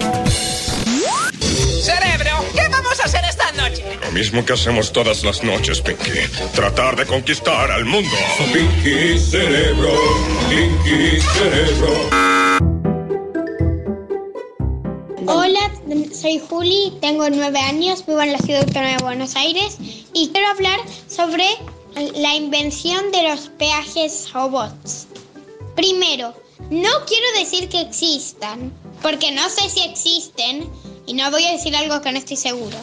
Cerebro, 1.81 2.45
¿qué 2.53 2.69
vamos 2.69 2.99
a 2.99 3.05
hacer 3.05 3.21
esta 3.27 3.51
noche? 3.53 3.83
Lo 4.05 4.11
mismo 4.11 4.45
que 4.45 4.53
hacemos 4.53 4.93
todas 4.93 5.23
las 5.23 5.43
noches, 5.43 5.81
Pinky. 5.81 6.11
Tratar 6.53 6.95
de 6.95 7.07
conquistar 7.07 7.71
al 7.71 7.85
mundo. 7.85 8.15
Pinky 8.53 9.17
Cerebro, 9.17 9.95
Pinky 10.47 11.19
Cerebro. 11.21 12.20
Juli, 16.61 16.93
tengo 17.01 17.27
nueve 17.27 17.57
años, 17.57 18.05
vivo 18.05 18.21
en 18.21 18.33
la 18.33 18.37
ciudad 18.37 18.61
autónoma 18.61 18.91
de 18.91 19.03
Buenos 19.03 19.35
Aires 19.35 19.77
y 20.13 20.29
quiero 20.29 20.47
hablar 20.49 20.79
sobre 21.07 21.43
la 22.13 22.35
invención 22.35 23.11
de 23.11 23.29
los 23.29 23.49
peajes 23.57 24.31
robots. 24.31 25.07
Primero, 25.75 26.35
no 26.69 26.89
quiero 27.07 27.25
decir 27.39 27.67
que 27.67 27.81
existan, 27.81 28.71
porque 29.01 29.31
no 29.31 29.49
sé 29.49 29.71
si 29.71 29.81
existen 29.81 30.69
y 31.07 31.13
no 31.15 31.31
voy 31.31 31.45
a 31.45 31.53
decir 31.53 31.75
algo 31.75 31.99
que 31.99 32.11
no 32.11 32.19
estoy 32.19 32.37
seguro. 32.37 32.77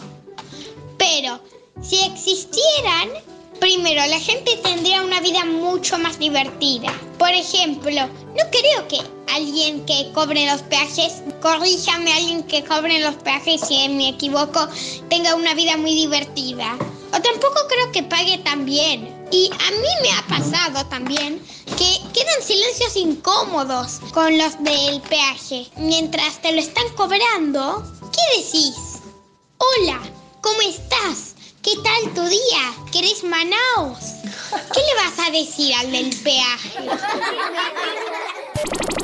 Pero 0.99 1.41
si 1.81 2.01
existieran, 2.01 3.11
primero 3.61 4.05
la 4.09 4.19
gente 4.19 4.57
tendría 4.57 5.05
una 5.05 5.21
vida 5.21 5.45
mucho 5.45 6.01
más 6.01 6.19
divertida. 6.19 6.93
Por 7.17 7.31
ejemplo, 7.31 7.93
no 7.93 8.51
creo 8.51 8.89
que 8.89 9.18
alguien 9.35 9.85
que 9.87 10.11
cobre 10.15 10.47
los 10.51 10.63
peajes, 10.63 11.23
corríjame 11.41 12.13
alguien 12.13 12.43
que 12.45 12.65
cobre 12.65 13.01
los 13.01 13.15
peajes 13.17 13.61
si 13.67 13.89
me 13.89 14.11
equivoco, 14.11 14.69
tenga 15.09 15.35
una 15.35 15.55
vida 15.55 15.77
muy 15.77 15.95
divertida. 15.95 16.77
O 17.09 17.21
tampoco 17.23 17.61
creo 17.69 17.93
que 17.93 18.03
pague 18.03 18.39
tan 18.39 18.65
bien. 18.67 19.15
Y 19.31 19.51
a 19.53 19.71
mí 19.71 19.89
me 20.03 20.11
ha 20.13 20.23
pasado 20.27 20.87
también 20.89 21.43
que 21.79 22.01
quedan 22.13 22.43
silencios 22.43 22.97
incómodos 22.97 24.01
con 24.13 24.37
los 24.37 24.63
del 24.63 25.01
peaje. 25.03 25.67
Mientras 25.77 26.41
te 26.43 26.53
lo 26.53 26.61
están 26.61 26.89
cobrando, 26.97 27.83
¿qué 28.13 28.39
decís? 28.39 29.01
Hola, 29.59 30.01
¿cómo 30.43 30.61
estás? 30.63 31.35
¿Qué 31.63 31.73
tal 31.83 32.15
tu 32.15 32.23
día? 32.29 32.75
¿Querés 32.93 33.25
Manaos? 33.25 33.99
¿Qué 34.73 34.81
le 34.81 34.95
vas 34.97 35.19
a 35.27 35.31
decir 35.31 35.75
al 35.75 35.93
del 35.93 36.15
peaje? 36.21 36.89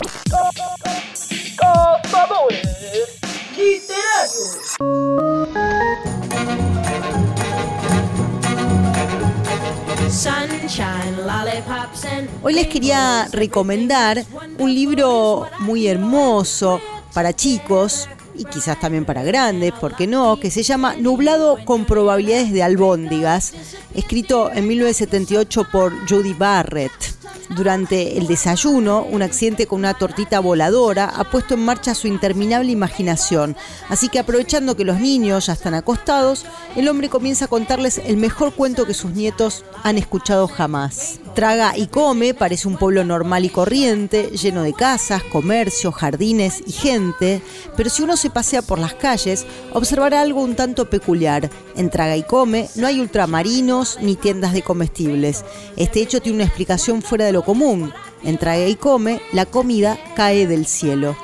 Hoy 12.43 12.55
les 12.55 12.69
quería 12.69 13.29
recomendar 13.33 14.25
un 14.59 14.75
libro 14.75 15.49
muy 15.61 15.87
hermoso 15.87 16.81
para 17.13 17.33
chicos 17.35 18.09
y 18.35 18.45
quizás 18.45 18.79
también 18.81 19.05
para 19.05 19.23
grandes, 19.23 19.73
¿por 19.73 19.95
qué 19.97 20.07
no? 20.07 20.39
Que 20.39 20.51
se 20.51 20.63
llama 20.63 20.95
Nublado 20.97 21.65
con 21.65 21.85
probabilidades 21.85 22.53
de 22.53 22.63
albóndigas, 22.63 23.53
escrito 23.95 24.51
en 24.53 24.67
1978 24.69 25.69
por 25.71 25.93
Judy 26.09 26.35
Barrett. 26.35 27.14
Durante 27.51 28.17
el 28.17 28.27
desayuno, 28.27 29.03
un 29.03 29.23
accidente 29.23 29.67
con 29.67 29.81
una 29.81 29.95
tortita 29.95 30.41
voladora 30.41 31.07
ha 31.07 31.25
puesto 31.25 31.55
en 31.55 31.65
marcha 31.65 31.95
su 31.95 32.09
interminable 32.09 32.73
imaginación. 32.73 33.57
Así 33.89 34.09
que 34.09 34.19
aprovechando 34.19 34.77
que 34.77 34.85
los 34.85 34.99
niños 35.01 35.47
ya 35.47 35.53
están 35.53 35.75
acostados, 35.75 36.47
el 36.75 36.89
hombre 36.89 37.09
comienza 37.09 37.45
a 37.45 37.49
contarles 37.49 37.99
el 37.99 38.17
mejor 38.17 38.55
cuento 38.55 38.87
que 38.87 38.95
sus 38.95 39.13
nietos 39.13 39.65
han 39.83 39.99
escuchado 39.99 40.49
jamás. 40.49 41.21
Traga 41.35 41.77
y 41.77 41.89
come 41.89 42.33
parece 42.33 42.69
un 42.69 42.77
pueblo 42.77 43.05
normal 43.05 43.45
y 43.45 43.49
corriente, 43.49 44.31
lleno 44.31 44.63
de 44.63 44.73
casas, 44.73 45.23
comercio, 45.25 45.91
jardines 45.91 46.63
y 46.65 46.71
gente, 46.71 47.43
pero 47.77 47.91
si 47.91 48.03
uno 48.03 48.17
se 48.17 48.31
pasea 48.31 48.63
por 48.63 48.79
las 48.79 48.95
calles, 48.95 49.45
observará 49.73 50.21
algo 50.21 50.43
un 50.43 50.55
tanto 50.55 50.89
peculiar. 50.89 51.51
En 51.77 51.91
Traga 51.91 52.17
y 52.17 52.23
come 52.23 52.69
no 52.77 52.87
hay 52.87 53.01
ultramarinos 53.01 53.99
ni 54.01 54.15
tiendas 54.15 54.53
de 54.53 54.63
comestibles. 54.63 55.45
Este 55.77 56.01
hecho 56.01 56.23
tiene 56.23 56.37
una 56.37 56.45
explicación 56.45 57.03
fuera 57.03 57.25
de 57.25 57.33
lo 57.35 57.45
común. 57.45 57.93
En 58.23 58.39
Traga 58.39 58.67
y 58.67 58.77
come, 58.77 59.21
la 59.33 59.45
comida 59.45 59.99
cae 60.17 60.47
del 60.47 60.65
cielo. 60.67 61.15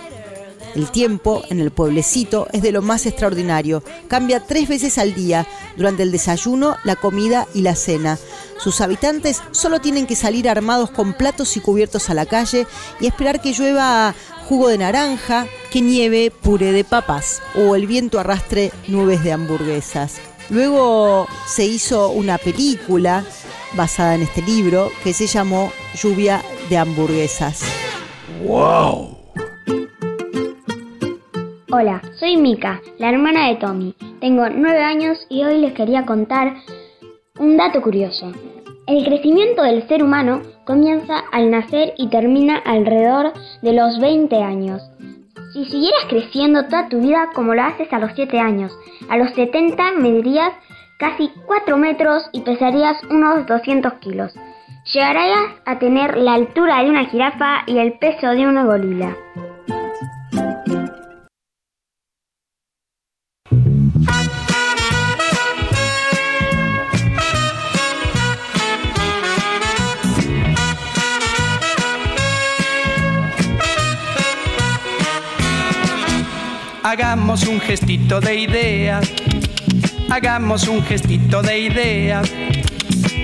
El 0.74 0.90
tiempo 0.90 1.42
en 1.48 1.58
el 1.60 1.70
pueblecito 1.70 2.46
es 2.52 2.62
de 2.62 2.72
lo 2.72 2.82
más 2.82 3.06
extraordinario. 3.06 3.82
Cambia 4.06 4.46
tres 4.46 4.68
veces 4.68 4.98
al 4.98 5.14
día, 5.14 5.46
durante 5.76 6.02
el 6.02 6.12
desayuno, 6.12 6.76
la 6.84 6.96
comida 6.96 7.48
y 7.54 7.62
la 7.62 7.74
cena. 7.74 8.18
Sus 8.58 8.80
habitantes 8.80 9.40
solo 9.52 9.80
tienen 9.80 10.06
que 10.06 10.14
salir 10.14 10.48
armados 10.48 10.90
con 10.90 11.14
platos 11.14 11.56
y 11.56 11.60
cubiertos 11.60 12.10
a 12.10 12.14
la 12.14 12.26
calle 12.26 12.66
y 13.00 13.06
esperar 13.06 13.40
que 13.40 13.52
llueva 13.52 14.14
jugo 14.48 14.68
de 14.68 14.78
naranja, 14.78 15.46
que 15.70 15.80
nieve 15.80 16.30
puré 16.30 16.72
de 16.72 16.84
papas 16.84 17.40
o 17.56 17.74
el 17.74 17.86
viento 17.86 18.20
arrastre 18.20 18.72
nubes 18.88 19.24
de 19.24 19.32
hamburguesas. 19.32 20.29
Luego 20.50 21.28
se 21.46 21.64
hizo 21.64 22.10
una 22.10 22.36
película 22.36 23.24
basada 23.76 24.16
en 24.16 24.22
este 24.22 24.42
libro 24.42 24.88
que 25.04 25.12
se 25.12 25.28
llamó 25.28 25.70
Lluvia 25.94 26.42
de 26.68 26.76
hamburguesas. 26.76 27.62
¡Wow! 28.44 29.16
Hola, 31.70 32.02
soy 32.18 32.36
Mika, 32.36 32.82
la 32.98 33.10
hermana 33.10 33.46
de 33.46 33.56
Tommy. 33.56 33.94
Tengo 34.20 34.48
nueve 34.48 34.82
años 34.82 35.18
y 35.28 35.44
hoy 35.44 35.60
les 35.60 35.72
quería 35.72 36.04
contar 36.04 36.56
un 37.38 37.56
dato 37.56 37.80
curioso. 37.80 38.32
El 38.88 39.04
crecimiento 39.04 39.62
del 39.62 39.86
ser 39.86 40.02
humano 40.02 40.42
comienza 40.66 41.20
al 41.30 41.52
nacer 41.52 41.94
y 41.96 42.08
termina 42.08 42.56
alrededor 42.58 43.32
de 43.62 43.72
los 43.72 44.00
20 44.00 44.34
años. 44.42 44.82
Si 45.52 45.64
siguieras 45.64 46.04
creciendo 46.08 46.64
toda 46.66 46.88
tu 46.88 47.00
vida 47.00 47.30
como 47.34 47.54
lo 47.54 47.62
haces 47.62 47.92
a 47.92 47.98
los 47.98 48.12
7 48.14 48.38
años, 48.38 48.72
a 49.08 49.16
los 49.16 49.30
70 49.34 49.92
medirías 49.98 50.52
casi 50.96 51.32
4 51.46 51.76
metros 51.76 52.28
y 52.32 52.42
pesarías 52.42 53.02
unos 53.10 53.46
200 53.46 53.94
kilos. 53.94 54.32
Llegarías 54.92 55.46
a 55.66 55.78
tener 55.78 56.16
la 56.16 56.34
altura 56.34 56.82
de 56.82 56.90
una 56.90 57.06
jirafa 57.06 57.64
y 57.66 57.78
el 57.78 57.98
peso 57.98 58.28
de 58.28 58.46
una 58.46 58.64
gorila. 58.64 59.16
Hagamos 76.90 77.46
un 77.46 77.60
gestito 77.60 78.20
de 78.20 78.34
idea, 78.34 79.00
hagamos 80.10 80.66
un 80.66 80.82
gestito 80.82 81.40
de 81.40 81.60
idea. 81.60 82.20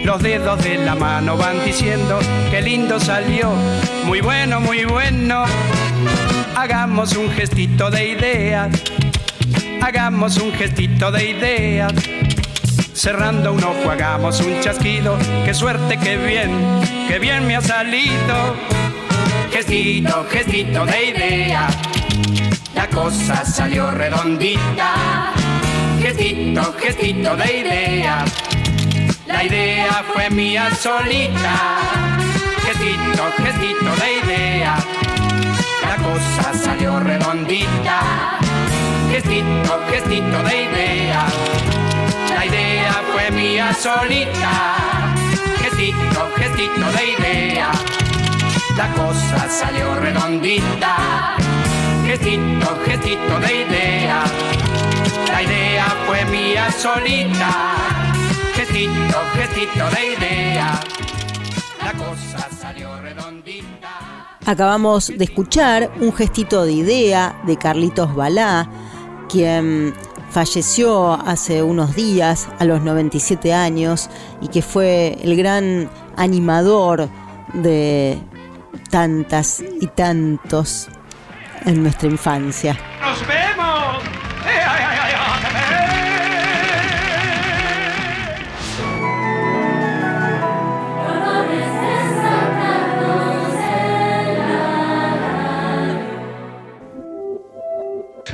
Los 0.05 0.23
dedos 0.23 0.62
de 0.62 0.79
la 0.79 0.95
mano 0.95 1.37
van 1.37 1.64
diciendo 1.64 2.21
que 2.49 2.62
lindo 2.62 3.01
salió, 3.01 3.51
muy 4.05 4.21
bueno, 4.21 4.61
muy 4.61 4.85
bueno. 4.85 5.47
Hagamos 6.55 7.17
un 7.17 7.29
gestito 7.33 7.91
de 7.91 8.11
idea, 8.11 8.71
hagamos 9.83 10.37
un 10.37 10.53
gestito 10.53 11.11
de 11.11 11.31
idea. 11.31 11.89
Cerrando 12.93 13.53
un 13.53 13.64
ojo 13.64 13.91
hagamos 13.91 14.41
un 14.43 14.61
chasquido, 14.61 15.19
qué 15.45 15.53
suerte, 15.53 15.99
qué 15.99 16.17
bien, 16.17 16.53
qué 17.09 17.19
bien 17.19 17.45
me 17.45 17.57
ha 17.57 17.61
salido. 17.61 18.55
Gestito, 19.51 20.25
gestito 20.31 20.87
de 20.87 21.05
idea 21.07 21.69
la 22.77 22.87
cosa 22.89 23.45
salió 23.45 23.91
redondita. 23.91 25.33
Gestito, 25.99 26.74
gestito 26.74 27.35
de 27.35 27.59
idea, 27.61 28.24
la 29.27 29.45
idea 29.45 30.05
fue 30.12 30.29
mía 30.31 30.70
solita. 30.74 31.79
Gestito, 32.66 33.24
gestito 33.39 33.91
de 33.97 34.09
idea, 34.22 34.77
la 35.89 35.97
cosa 36.05 36.53
salió 36.53 37.01
redondita. 37.01 38.39
Gestito, 39.11 39.81
gestito 39.91 40.43
de 40.43 40.62
idea, 40.64 41.27
la 42.29 42.47
idea 42.47 43.03
fue 43.11 43.31
mía 43.31 43.72
solita. 43.72 45.14
Gestito, 45.62 46.31
gestito 46.37 46.93
de 46.93 47.05
idea, 47.18 47.70
la 48.77 48.89
cosa 48.93 49.49
salió 49.49 49.95
redondita 49.95 51.45
gestito, 52.07 52.68
gestito 52.84 53.40
de 53.40 53.62
idea. 53.62 54.24
La 55.28 55.42
idea 55.42 55.86
fue 56.07 56.24
mía 56.26 56.70
solita. 56.70 57.76
Gestito, 58.54 59.18
gestito 59.34 59.90
de 59.90 60.14
idea. 60.14 60.80
La 61.84 61.92
cosa 61.92 62.48
salió 62.57 63.00
redondita. 63.00 64.38
Acabamos 64.46 65.09
de 65.09 65.24
escuchar 65.24 65.90
un 66.00 66.12
gestito 66.12 66.64
de 66.64 66.72
idea 66.72 67.40
de 67.44 67.57
Carlitos 67.57 68.14
Balá, 68.14 68.70
quien 69.28 69.92
falleció 70.30 71.14
hace 71.14 71.62
unos 71.62 71.96
días 71.96 72.48
a 72.61 72.64
los 72.64 72.82
97 72.82 73.52
años 73.52 74.09
y 74.40 74.48
que 74.48 74.62
fue 74.62 75.18
el 75.22 75.36
gran 75.36 75.90
animador 76.16 77.09
de 77.54 78.18
tantas 78.90 79.64
y 79.80 79.86
tantos 79.88 80.88
en 81.67 81.83
nuestra 81.83 82.09
infancia. 82.09 82.79
¡Nos 83.01 83.27
vemos! 83.27 84.03
¡Eh, 84.47 84.62
ay, 84.67 84.85
ay, 84.89 84.99
ay, 85.03 85.12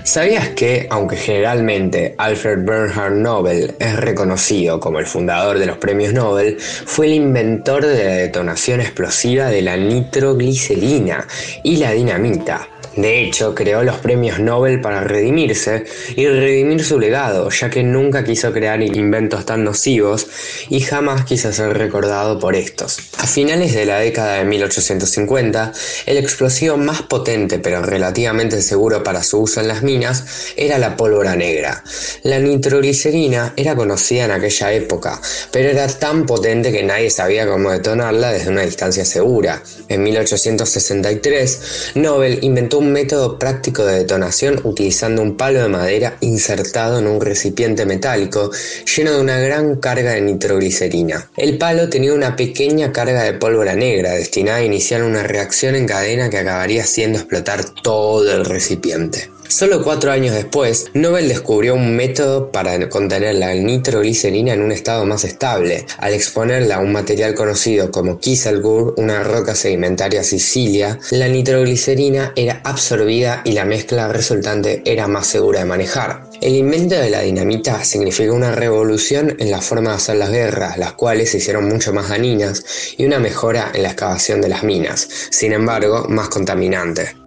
¿Sabías 0.04 0.50
que, 0.50 0.88
aunque 0.90 1.16
generalmente 1.16 2.14
Alfred 2.18 2.64
Bernhard 2.64 3.14
Nobel 3.14 3.74
es 3.78 3.96
reconocido 3.96 4.78
como 4.78 4.98
el 4.98 5.06
fundador 5.06 5.58
de 5.58 5.64
los 5.64 5.78
premios 5.78 6.12
Nobel, 6.12 6.58
fue 6.58 7.06
el 7.06 7.14
inventor 7.14 7.86
de 7.86 8.04
la 8.04 8.14
detonación 8.16 8.80
explosiva 8.80 9.46
de 9.46 9.62
la 9.62 9.76
nitroglicerina 9.76 11.26
y 11.62 11.76
la 11.76 11.92
dinamita? 11.92 12.68
De 12.96 13.22
hecho, 13.22 13.54
creó 13.54 13.82
los 13.82 13.96
premios 13.96 14.38
Nobel 14.38 14.80
para 14.82 15.02
redimirse 15.02 15.84
y 16.14 16.26
redimir 16.26 16.84
su 16.84 16.98
legado, 16.98 17.48
ya 17.48 17.70
que 17.70 17.82
nunca 17.82 18.22
quiso 18.22 18.52
crear 18.52 18.82
inventos 18.82 19.46
tan 19.46 19.64
nocivos 19.64 20.26
y 20.68 20.80
jamás 20.80 21.24
quiso 21.24 21.52
ser 21.52 21.76
recordado 21.78 22.38
por 22.38 22.54
estos. 22.54 22.98
A 23.16 23.26
finales 23.26 23.72
de 23.74 23.86
la 23.86 23.98
década 23.98 24.34
de 24.34 24.44
1850, 24.44 25.72
el 26.04 26.18
explosivo 26.18 26.76
más 26.76 27.02
potente 27.02 27.58
pero 27.58 27.82
relativamente 27.82 28.60
seguro 28.60 29.02
para 29.02 29.22
su 29.22 29.40
uso 29.40 29.60
en 29.60 29.68
las 29.68 29.82
minas 29.82 30.52
era 30.56 30.78
la 30.78 30.96
pólvora 30.96 31.34
negra. 31.34 31.82
La 32.24 32.38
nitroglicerina 32.40 33.54
era 33.56 33.74
conocida 33.74 34.26
en 34.26 34.32
aquella 34.32 34.72
época, 34.72 35.18
pero 35.50 35.70
era 35.70 35.86
tan 35.88 36.26
potente 36.26 36.70
que 36.70 36.82
nadie 36.82 37.08
sabía 37.08 37.46
cómo 37.46 37.70
detonarla 37.70 38.32
desde 38.32 38.50
una 38.50 38.62
distancia 38.62 39.06
segura. 39.06 39.62
En 39.88 40.02
1863, 40.02 41.92
Nobel 41.94 42.38
inventó 42.42 42.81
un 42.82 42.92
método 42.92 43.38
práctico 43.38 43.84
de 43.84 43.98
detonación 43.98 44.60
utilizando 44.64 45.22
un 45.22 45.36
palo 45.36 45.62
de 45.62 45.68
madera 45.68 46.16
insertado 46.20 46.98
en 46.98 47.06
un 47.06 47.20
recipiente 47.20 47.86
metálico 47.86 48.50
lleno 48.96 49.12
de 49.12 49.20
una 49.20 49.38
gran 49.38 49.76
carga 49.76 50.12
de 50.12 50.20
nitroglicerina. 50.20 51.30
El 51.36 51.58
palo 51.58 51.88
tenía 51.88 52.12
una 52.12 52.34
pequeña 52.34 52.92
carga 52.92 53.22
de 53.22 53.34
pólvora 53.34 53.76
negra 53.76 54.10
destinada 54.10 54.58
a 54.58 54.64
iniciar 54.64 55.04
una 55.04 55.22
reacción 55.22 55.76
en 55.76 55.86
cadena 55.86 56.28
que 56.28 56.38
acabaría 56.38 56.82
haciendo 56.82 57.18
explotar 57.18 57.64
todo 57.82 58.30
el 58.32 58.44
recipiente. 58.44 59.31
Solo 59.48 59.82
cuatro 59.82 60.10
años 60.10 60.34
después, 60.34 60.86
Nobel 60.94 61.28
descubrió 61.28 61.74
un 61.74 61.94
método 61.94 62.50
para 62.50 62.88
contener 62.88 63.34
la 63.34 63.54
nitroglicerina 63.54 64.54
en 64.54 64.62
un 64.62 64.72
estado 64.72 65.04
más 65.04 65.24
estable, 65.24 65.84
al 65.98 66.14
exponerla 66.14 66.76
a 66.76 66.80
un 66.80 66.92
material 66.92 67.34
conocido 67.34 67.90
como 67.90 68.18
Kieselguhr, 68.18 68.94
una 68.96 69.22
roca 69.22 69.54
sedimentaria 69.54 70.24
sicilia, 70.24 70.98
la 71.10 71.28
nitroglicerina 71.28 72.32
era 72.34 72.60
absorbida 72.64 73.42
y 73.44 73.52
la 73.52 73.64
mezcla 73.64 74.08
resultante 74.08 74.82
era 74.86 75.06
más 75.06 75.26
segura 75.26 75.60
de 75.60 75.66
manejar. 75.66 76.24
El 76.40 76.56
invento 76.56 76.94
de 76.94 77.10
la 77.10 77.20
dinamita 77.20 77.84
significó 77.84 78.34
una 78.34 78.52
revolución 78.52 79.36
en 79.38 79.50
la 79.50 79.60
forma 79.60 79.90
de 79.90 79.96
hacer 79.96 80.16
las 80.16 80.30
guerras, 80.30 80.78
las 80.78 80.94
cuales 80.94 81.30
se 81.30 81.38
hicieron 81.38 81.68
mucho 81.68 81.92
más 81.92 82.08
dañinas, 82.08 82.64
y 82.96 83.04
una 83.04 83.18
mejora 83.18 83.70
en 83.74 83.82
la 83.82 83.90
excavación 83.90 84.40
de 84.40 84.48
las 84.48 84.64
minas, 84.64 85.08
sin 85.30 85.52
embargo, 85.52 86.06
más 86.08 86.28
contaminante. 86.30 87.21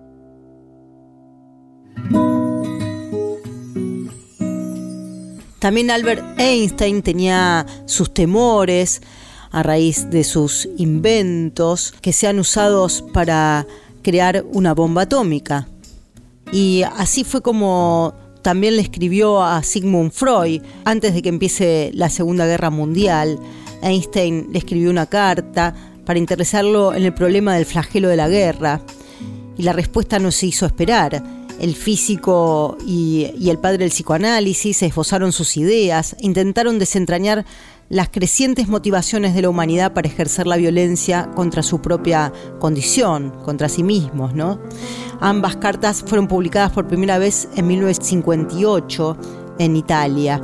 También 5.66 5.90
Albert 5.90 6.40
Einstein 6.40 7.02
tenía 7.02 7.66
sus 7.88 8.14
temores 8.14 9.02
a 9.50 9.64
raíz 9.64 10.12
de 10.12 10.24
sus 10.24 10.70
inventos 10.78 11.92
que 12.02 12.14
sean 12.14 12.38
usados 12.38 13.04
para 13.14 13.66
crear 14.04 14.46
una 14.54 14.76
bomba 14.76 15.02
atómica. 15.02 15.68
Y 16.52 16.84
así 16.84 17.24
fue 17.24 17.42
como 17.42 18.14
también 18.44 18.76
le 18.76 18.84
escribió 18.84 19.42
a 19.42 19.64
Sigmund 19.64 20.12
Freud 20.12 20.62
antes 20.84 21.16
de 21.16 21.24
que 21.24 21.30
empiece 21.30 21.90
la 21.96 22.12
Segunda 22.12 22.46
Guerra 22.46 22.70
Mundial. 22.70 23.40
Einstein 23.82 24.50
le 24.52 24.60
escribió 24.60 24.92
una 24.92 25.08
carta 25.08 25.74
para 26.06 26.20
interesarlo 26.20 26.94
en 26.94 27.06
el 27.06 27.14
problema 27.16 27.56
del 27.56 27.66
flagelo 27.66 28.08
de 28.08 28.18
la 28.18 28.30
guerra 28.30 28.82
y 29.58 29.64
la 29.64 29.74
respuesta 29.74 30.20
no 30.20 30.30
se 30.30 30.46
hizo 30.46 30.68
esperar 30.68 31.35
el 31.60 31.76
físico 31.76 32.78
y, 32.86 33.50
el 33.50 33.58
padre 33.60 33.80
del 33.80 33.90
psicoanálisis 33.90 34.82
esbozaron 34.84 35.32
sus 35.32 35.58
ideas, 35.58 36.16
intentaron 36.20 36.80
desentrañar 36.80 37.46
las 37.90 38.10
crecientes 38.10 38.68
motivaciones 38.68 39.36
de 39.36 39.44
la 39.44 39.50
humanidad 39.50 39.94
para 39.94 40.08
ejercer 40.08 40.48
la 40.48 40.58
violencia 40.58 41.30
contra 41.36 41.62
su 41.62 41.82
propia 41.82 42.34
condición, 42.60 43.32
contra 43.44 43.70
sí 43.70 43.84
mismos. 43.84 44.34
¿no? 44.34 44.60
Ambas 45.20 45.56
cartas 45.58 46.04
fueron 46.06 46.28
publicadas 46.28 46.72
por 46.72 46.88
primera 46.88 47.20
vez 47.20 47.48
en 47.56 47.68
1958 47.68 49.18
en 49.60 49.76
Italia. 49.76 50.42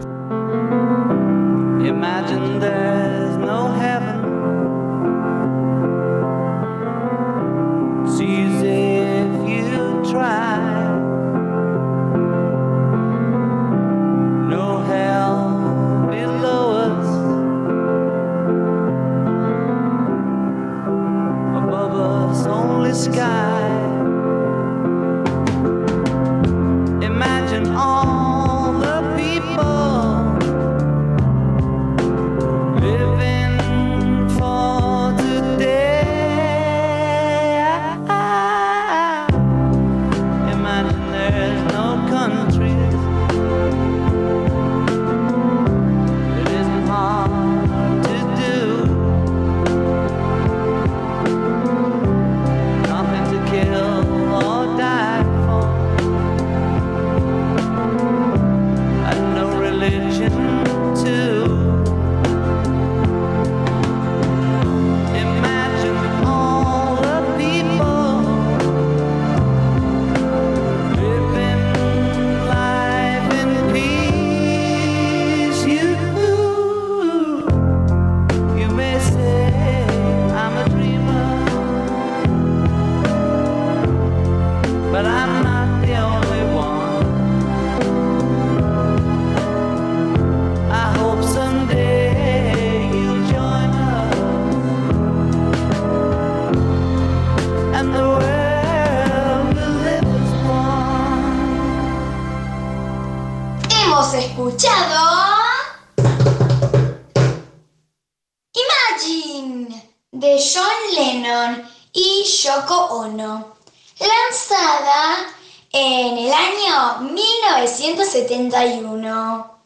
En 115.74 116.18
el 116.18 116.34
año 116.34 117.12
1971. 117.12 119.60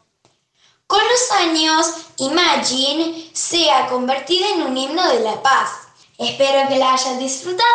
Con 0.86 1.00
los 1.00 1.32
años, 1.32 1.86
Imagine 2.18 3.28
se 3.32 3.68
ha 3.70 3.88
convertido 3.88 4.46
en 4.54 4.62
un 4.62 4.76
himno 4.76 5.08
de 5.08 5.20
la 5.20 5.42
paz. 5.42 5.70
Espero 6.16 6.68
que 6.68 6.78
la 6.78 6.92
hayas 6.94 7.18
disfrutado. 7.18 7.66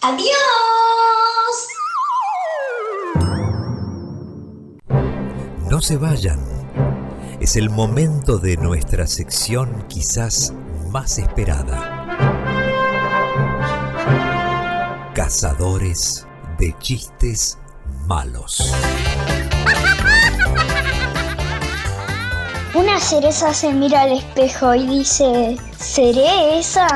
¡Adiós! 0.00 0.30
No 5.68 5.80
se 5.80 5.96
vayan. 5.96 6.38
Es 7.40 7.56
el 7.56 7.70
momento 7.70 8.38
de 8.38 8.56
nuestra 8.56 9.06
sección 9.06 9.86
quizás 9.88 10.52
más 10.90 11.18
esperada. 11.18 11.96
Cazadores 15.14 16.26
de 16.60 16.74
chistes 16.78 17.58
malos. 18.06 18.70
Una 22.74 23.00
cereza 23.00 23.54
se 23.54 23.72
mira 23.72 24.02
al 24.02 24.12
espejo 24.18 24.74
y 24.74 24.86
dice, 24.86 25.56
¿seré 25.78 26.58
esa? 26.58 26.86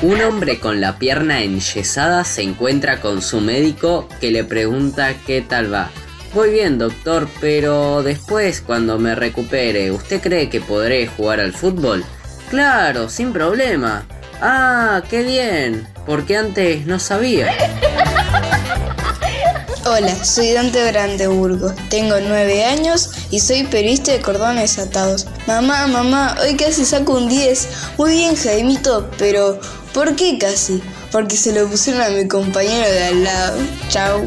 Un 0.00 0.20
hombre 0.22 0.58
con 0.58 0.80
la 0.80 0.98
pierna 0.98 1.42
enyesada 1.42 2.24
se 2.24 2.42
encuentra 2.42 3.00
con 3.00 3.20
su 3.20 3.40
médico 3.40 4.08
que 4.20 4.30
le 4.30 4.42
pregunta 4.42 5.14
qué 5.26 5.42
tal 5.42 5.72
va. 5.72 5.90
Voy 6.34 6.50
bien, 6.50 6.78
doctor, 6.78 7.28
pero 7.42 8.02
después, 8.02 8.62
cuando 8.62 8.98
me 8.98 9.14
recupere, 9.14 9.92
¿usted 9.92 10.22
cree 10.22 10.48
que 10.48 10.62
podré 10.62 11.06
jugar 11.06 11.40
al 11.40 11.52
fútbol? 11.52 12.02
Claro, 12.48 13.10
sin 13.10 13.34
problema. 13.34 14.06
Ah, 14.44 15.04
qué 15.08 15.22
bien, 15.22 15.86
porque 16.04 16.36
antes 16.36 16.84
no 16.84 16.98
sabía. 16.98 17.46
Hola, 19.86 20.24
soy 20.24 20.52
Dante 20.52 20.90
Brandeburgo, 20.90 21.72
tengo 21.88 22.16
nueve 22.18 22.64
años 22.64 23.10
y 23.30 23.38
soy 23.38 23.62
periodista 23.62 24.10
de 24.10 24.20
cordones 24.20 24.80
atados. 24.80 25.28
Mamá, 25.46 25.86
mamá, 25.86 26.36
hoy 26.42 26.56
casi 26.56 26.84
saco 26.84 27.14
un 27.14 27.28
10. 27.28 27.68
Muy 27.98 28.14
bien, 28.14 28.34
Jaimito, 28.34 29.08
pero 29.16 29.60
¿por 29.94 30.16
qué 30.16 30.36
casi? 30.38 30.82
Porque 31.12 31.36
se 31.36 31.52
lo 31.52 31.68
pusieron 31.68 32.02
a 32.02 32.08
mi 32.08 32.26
compañero 32.26 32.90
de 32.90 33.04
al 33.04 33.22
lado. 33.22 33.58
Chao. 33.90 34.24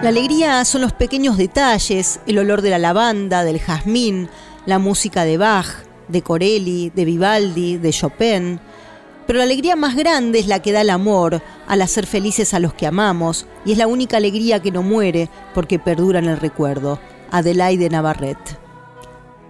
La 0.02 0.09
alegría 0.09 0.64
son 0.64 0.80
los 0.82 0.92
pequeños 0.92 1.36
detalles, 1.36 2.20
el 2.26 2.38
olor 2.38 2.62
de 2.62 2.70
la 2.70 2.78
lavanda, 2.78 3.42
del 3.44 3.61
jazmín, 3.61 4.30
la 4.64 4.78
música 4.78 5.24
de 5.24 5.36
Bach, 5.38 5.86
de 6.09 6.22
Corelli, 6.22 6.90
de 6.90 7.04
Vivaldi, 7.04 7.78
de 7.78 7.90
Chopin. 7.90 8.61
Pero 9.26 9.38
la 9.38 9.44
alegría 9.44 9.76
más 9.76 9.96
grande 9.96 10.38
es 10.38 10.46
la 10.46 10.61
que 10.61 10.72
da 10.72 10.82
el 10.82 10.90
amor, 10.90 11.42
al 11.66 11.82
hacer 11.82 12.07
felices 12.07 12.54
a 12.54 12.61
los 12.61 12.74
que 12.74 12.86
amamos, 12.86 13.46
y 13.64 13.72
es 13.72 13.78
la 13.78 13.88
única 13.88 14.16
alegría 14.16 14.62
que 14.62 14.70
no 14.70 14.82
muere 14.82 15.28
porque 15.54 15.78
perdura 15.78 16.20
en 16.20 16.26
el 16.26 16.38
recuerdo. 16.38 17.00
Adelaide 17.30 17.90
Navarrete. 17.90 18.57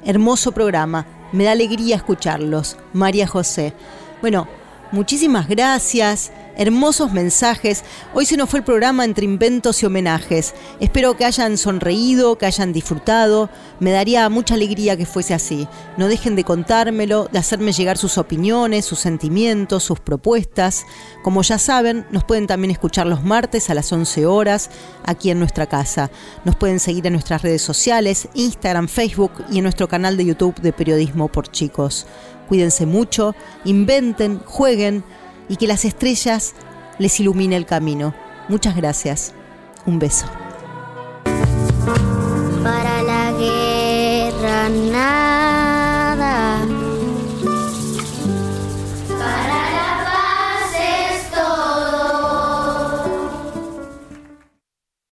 Hermoso 0.04 0.52
programa, 0.52 1.06
me 1.32 1.44
da 1.44 1.52
alegría 1.52 1.96
escucharlos. 1.96 2.76
María 2.92 3.26
José. 3.26 3.74
Bueno, 4.22 4.48
muchísimas 4.92 5.48
gracias 5.48 6.32
hermosos 6.56 7.12
mensajes. 7.12 7.84
Hoy 8.14 8.26
se 8.26 8.36
nos 8.36 8.50
fue 8.50 8.60
el 8.60 8.64
programa 8.64 9.04
entre 9.04 9.24
inventos 9.24 9.82
y 9.82 9.86
homenajes. 9.86 10.54
Espero 10.80 11.16
que 11.16 11.24
hayan 11.24 11.58
sonreído, 11.58 12.38
que 12.38 12.46
hayan 12.46 12.72
disfrutado. 12.72 13.50
Me 13.78 13.92
daría 13.92 14.28
mucha 14.28 14.54
alegría 14.54 14.96
que 14.96 15.06
fuese 15.06 15.34
así. 15.34 15.68
No 15.96 16.08
dejen 16.08 16.36
de 16.36 16.44
contármelo, 16.44 17.28
de 17.30 17.38
hacerme 17.38 17.72
llegar 17.72 17.98
sus 17.98 18.18
opiniones, 18.18 18.84
sus 18.84 18.98
sentimientos, 18.98 19.84
sus 19.84 20.00
propuestas. 20.00 20.84
Como 21.22 21.42
ya 21.42 21.58
saben, 21.58 22.06
nos 22.10 22.24
pueden 22.24 22.46
también 22.46 22.70
escuchar 22.70 23.06
los 23.06 23.22
martes 23.22 23.70
a 23.70 23.74
las 23.74 23.92
11 23.92 24.26
horas 24.26 24.70
aquí 25.04 25.30
en 25.30 25.38
nuestra 25.38 25.66
casa. 25.66 26.10
Nos 26.44 26.56
pueden 26.56 26.80
seguir 26.80 27.06
en 27.06 27.12
nuestras 27.12 27.42
redes 27.42 27.62
sociales, 27.62 28.28
Instagram, 28.34 28.88
Facebook 28.88 29.32
y 29.50 29.58
en 29.58 29.64
nuestro 29.64 29.88
canal 29.88 30.16
de 30.16 30.24
YouTube 30.24 30.60
de 30.60 30.72
Periodismo 30.72 31.28
por 31.28 31.50
Chicos. 31.50 32.06
Cuídense 32.48 32.86
mucho, 32.86 33.34
inventen, 33.64 34.38
jueguen 34.44 35.02
y 35.48 35.56
que 35.56 35.66
las 35.66 35.84
estrellas 35.84 36.54
les 36.98 37.20
ilumine 37.20 37.56
el 37.56 37.66
camino. 37.66 38.14
Muchas 38.48 38.76
gracias. 38.76 39.34
Un 39.86 39.98
beso. 39.98 40.26